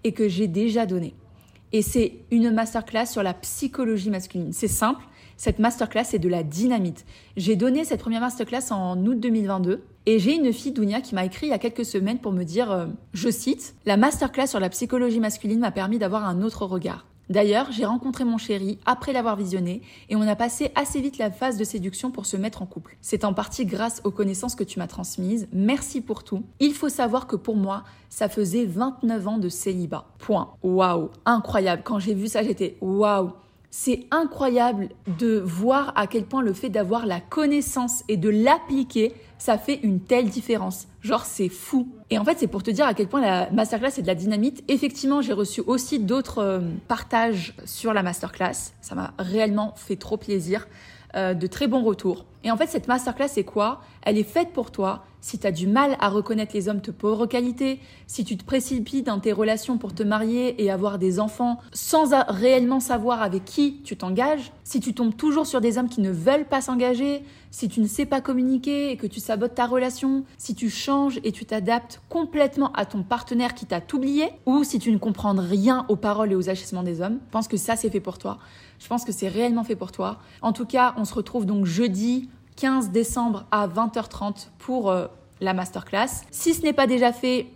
et 0.04 0.14
que 0.14 0.28
j'ai 0.28 0.48
déjà 0.48 0.86
donnée. 0.86 1.14
Et 1.74 1.82
c'est 1.82 2.20
une 2.32 2.52
masterclass 2.52 3.06
sur 3.06 3.24
la 3.24 3.34
psychologie 3.34 4.10
masculine. 4.10 4.52
C'est 4.52 4.68
simple, 4.68 5.04
cette 5.38 5.60
masterclass 5.60 6.14
est 6.14 6.20
de 6.20 6.30
la 6.30 6.44
dynamite. 6.44 7.06
J'ai 7.38 7.56
donné 7.56 7.86
cette 7.86 8.02
première 8.02 8.22
masterclass 8.22 8.72
en 8.72 9.04
août 9.06 9.20
2022 9.20 9.84
et 10.06 10.20
j'ai 10.20 10.36
une 10.36 10.52
fille, 10.52 10.72
Dounia, 10.72 11.02
qui 11.02 11.16
m'a 11.16 11.26
écrit 11.26 11.48
il 11.48 11.50
y 11.50 11.54
a 11.54 11.60
quelques 11.60 11.86
semaines 11.86 12.20
pour 12.20 12.32
me 12.32 12.44
dire, 12.44 12.72
euh, 12.72 12.88
je 13.14 13.30
cite, 13.30 13.76
La 13.86 13.98
masterclass 13.98 14.48
sur 14.48 14.60
la 14.60 14.70
psychologie 14.70 15.20
masculine 15.20 15.60
m'a 15.60 15.72
permis 15.72 16.00
d'avoir 16.00 16.26
un 16.26 16.42
autre 16.42 16.66
regard. 16.66 17.06
D'ailleurs, 17.32 17.72
j'ai 17.72 17.86
rencontré 17.86 18.26
mon 18.26 18.38
chéri 18.38 18.78
après 18.86 19.14
l'avoir 19.14 19.38
visionné 19.38 19.82
et 20.10 20.18
on 20.18 20.22
a 20.24 20.36
passé 20.36 20.70
assez 20.76 21.00
vite 21.00 21.18
la 21.18 21.32
phase 21.32 21.56
de 21.56 21.64
séduction 21.64 22.12
pour 22.12 22.26
se 22.26 22.36
mettre 22.36 22.62
en 22.62 22.66
couple. 22.66 22.98
C'est 23.00 23.24
en 23.24 23.34
partie 23.34 23.66
grâce 23.66 24.02
aux 24.04 24.12
connaissances 24.12 24.54
que 24.54 24.66
tu 24.66 24.80
m'as 24.80 24.88
transmises. 24.88 25.48
Merci 25.54 26.02
pour 26.02 26.26
tout. 26.26 26.44
Il 26.60 26.74
faut 26.74 26.90
savoir 26.90 27.28
que 27.28 27.38
pour 27.38 27.56
moi, 27.56 27.86
ça 28.10 28.28
faisait 28.28 28.66
29 28.66 29.28
ans 29.30 29.38
de 29.38 29.48
célibat. 29.48 30.08
Point. 30.20 30.50
Waouh, 30.62 31.10
incroyable. 31.26 31.84
Quand 31.86 32.00
j'ai 32.00 32.16
vu 32.16 32.28
ça, 32.28 32.44
j'étais 32.44 32.76
waouh. 32.82 33.32
C'est 33.70 34.08
incroyable 34.12 34.90
de 35.18 35.40
voir 35.40 35.94
à 35.96 36.08
quel 36.08 36.26
point 36.26 36.42
le 36.42 36.52
fait 36.52 36.68
d'avoir 36.68 37.06
la 37.06 37.22
connaissance 37.22 38.04
et 38.10 38.18
de 38.18 38.28
l'appliquer, 38.28 39.14
ça 39.42 39.58
fait 39.58 39.80
une 39.82 40.00
telle 40.00 40.30
différence. 40.30 40.88
Genre, 41.02 41.26
c'est 41.26 41.50
fou. 41.50 41.88
Et 42.12 42.20
en 42.20 42.24
fait, 42.24 42.38
c'est 42.38 42.46
pour 42.46 42.62
te 42.62 42.70
dire 42.70 42.86
à 42.86 42.94
quel 42.94 43.08
point 43.08 43.22
la 43.22 43.50
masterclass 43.50 43.98
est 43.98 44.04
de 44.04 44.08
la 44.08 44.14
dynamite. 44.14 44.64
Effectivement, 44.68 45.24
j'ai 45.24 45.34
reçu 45.34 45.62
aussi 45.66 45.98
d'autres 45.98 46.38
euh, 46.38 46.60
partages 46.88 47.56
sur 47.66 47.92
la 47.92 48.04
masterclass. 48.04 48.74
Ça 48.82 48.94
m'a 48.94 49.16
réellement 49.18 49.74
fait 49.78 49.96
trop 49.96 50.18
plaisir. 50.18 50.68
Euh, 51.14 51.34
de 51.34 51.46
très 51.46 51.68
bons 51.68 51.84
retours. 51.84 52.24
Et 52.46 52.52
en 52.52 52.56
fait, 52.56 52.68
cette 52.68 52.88
masterclass, 52.88 53.28
c'est 53.28 53.44
quoi? 53.44 53.82
Elle 54.04 54.18
est 54.18 54.24
faite 54.24 54.54
pour 54.54 54.72
toi 54.72 55.04
si 55.20 55.38
tu 55.38 55.46
as 55.46 55.52
du 55.52 55.68
mal 55.68 55.98
à 56.00 56.08
reconnaître 56.08 56.56
les 56.56 56.70
hommes 56.70 56.80
de 56.80 56.92
pauvre 56.92 57.26
qualité, 57.26 57.82
si 58.08 58.24
tu 58.24 58.38
te 58.38 58.46
précipites 58.46 59.08
dans 59.08 59.20
tes 59.20 59.34
relations 59.34 59.78
pour 59.78 59.94
te 59.94 60.04
marier 60.04 60.64
et 60.64 60.72
avoir 60.72 61.00
des 61.00 61.20
enfants 61.20 61.60
sans 61.74 62.16
réellement 62.30 62.80
savoir 62.80 63.22
avec 63.22 63.44
qui 63.44 63.82
tu 63.84 63.98
t'engages, 63.98 64.54
si 64.64 64.80
tu 64.80 64.94
tombes 64.94 65.16
toujours 65.16 65.46
sur 65.46 65.60
des 65.60 65.78
hommes 65.78 65.90
qui 65.90 66.00
ne 66.00 66.12
veulent 66.12 66.48
pas 66.48 66.62
s'engager, 66.62 67.24
si 67.52 67.70
tu 67.70 67.82
ne 67.82 67.88
sais 67.88 68.06
pas 68.06 68.22
communiquer 68.22 68.92
et 68.92 68.98
que 68.98 69.06
tu 69.06 69.20
sabotes 69.20 69.56
ta 69.56 69.68
relation, 69.68 70.24
si 70.38 70.56
tu 70.56 70.70
changes 70.70 71.20
et 71.24 71.32
tu 71.32 71.46
t'adaptes 71.46 72.02
complètement 72.10 72.72
à 72.74 72.86
ton 72.86 73.04
partenaire 73.04 73.54
qui 73.54 73.66
t'a 73.66 73.82
oublié, 73.94 74.30
ou 74.46 74.64
si 74.64 74.80
tu 74.80 74.92
ne 74.92 74.98
comprends 74.98 75.34
rien 75.34 75.86
aux 75.90 75.98
paroles 75.98 76.32
et 76.32 76.36
aux 76.36 76.50
agissements 76.50 76.84
des 76.84 77.02
hommes, 77.02 77.20
je 77.28 77.32
pense 77.32 77.48
que 77.48 77.58
ça 77.58 77.76
c'est 77.76 77.90
fait 77.90 78.00
pour 78.00 78.18
toi. 78.18 78.40
Je 78.80 78.88
pense 78.88 79.06
que 79.06 79.12
c'est 79.12 79.28
réellement 79.28 79.64
fait 79.64 79.76
pour 79.76 79.92
toi. 79.92 80.18
En 80.42 80.54
tout 80.54 80.66
cas, 80.66 80.96
on 80.98 81.06
se 81.06 81.14
retrouve 81.14 81.46
donc 81.46 81.66
jeudi 81.66 82.30
15 82.56 82.90
décembre 82.90 83.46
à 83.52 83.68
20h30 83.68 84.48
pour 84.58 84.90
euh, 84.90 85.08
la 85.40 85.54
masterclass. 85.54 86.08
Si 86.32 86.54
ce 86.54 86.62
n'est 86.62 86.74
pas 86.74 86.88
déjà 86.88 87.12
fait, 87.12 87.48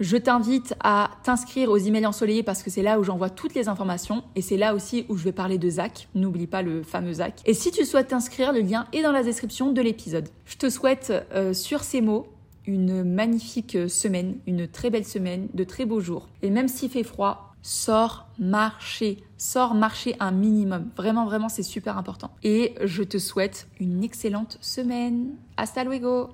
je 0.00 0.16
t'invite 0.16 0.74
à 0.82 1.10
t'inscrire 1.22 1.70
aux 1.70 1.76
emails 1.76 2.06
ensoleillés 2.06 2.42
parce 2.42 2.62
que 2.62 2.70
c'est 2.70 2.82
là 2.82 2.98
où 2.98 3.04
j'envoie 3.04 3.30
toutes 3.30 3.54
les 3.54 3.68
informations 3.68 4.24
et 4.34 4.42
c'est 4.42 4.56
là 4.56 4.74
aussi 4.74 5.06
où 5.08 5.16
je 5.16 5.24
vais 5.24 5.32
parler 5.32 5.58
de 5.58 5.68
Zach. 5.68 6.08
N'oublie 6.14 6.46
pas 6.46 6.62
le 6.62 6.82
fameux 6.82 7.14
Zach. 7.14 7.40
Et 7.46 7.54
si 7.54 7.70
tu 7.70 7.84
souhaites 7.84 8.08
t'inscrire, 8.08 8.52
le 8.52 8.60
lien 8.60 8.86
est 8.92 9.02
dans 9.02 9.12
la 9.12 9.22
description 9.22 9.72
de 9.72 9.80
l'épisode. 9.80 10.28
Je 10.46 10.56
te 10.56 10.68
souhaite 10.68 11.12
euh, 11.32 11.52
sur 11.52 11.84
ces 11.84 12.00
mots 12.00 12.26
une 12.66 13.04
magnifique 13.04 13.76
semaine, 13.88 14.38
une 14.46 14.66
très 14.66 14.90
belle 14.90 15.04
semaine, 15.04 15.48
de 15.52 15.64
très 15.64 15.84
beaux 15.84 16.00
jours. 16.00 16.28
Et 16.42 16.50
même 16.50 16.68
s'il 16.68 16.90
fait 16.90 17.02
froid, 17.02 17.54
sors 17.62 18.26
marcher, 18.38 19.18
sors 19.38 19.74
marcher 19.74 20.16
un 20.20 20.30
minimum. 20.30 20.90
Vraiment, 20.96 21.24
vraiment, 21.24 21.48
c'est 21.48 21.62
super 21.62 21.98
important. 21.98 22.30
Et 22.42 22.74
je 22.82 23.02
te 23.02 23.18
souhaite 23.18 23.68
une 23.80 24.04
excellente 24.04 24.58
semaine. 24.60 25.36
Hasta 25.56 25.84
luego 25.84 26.30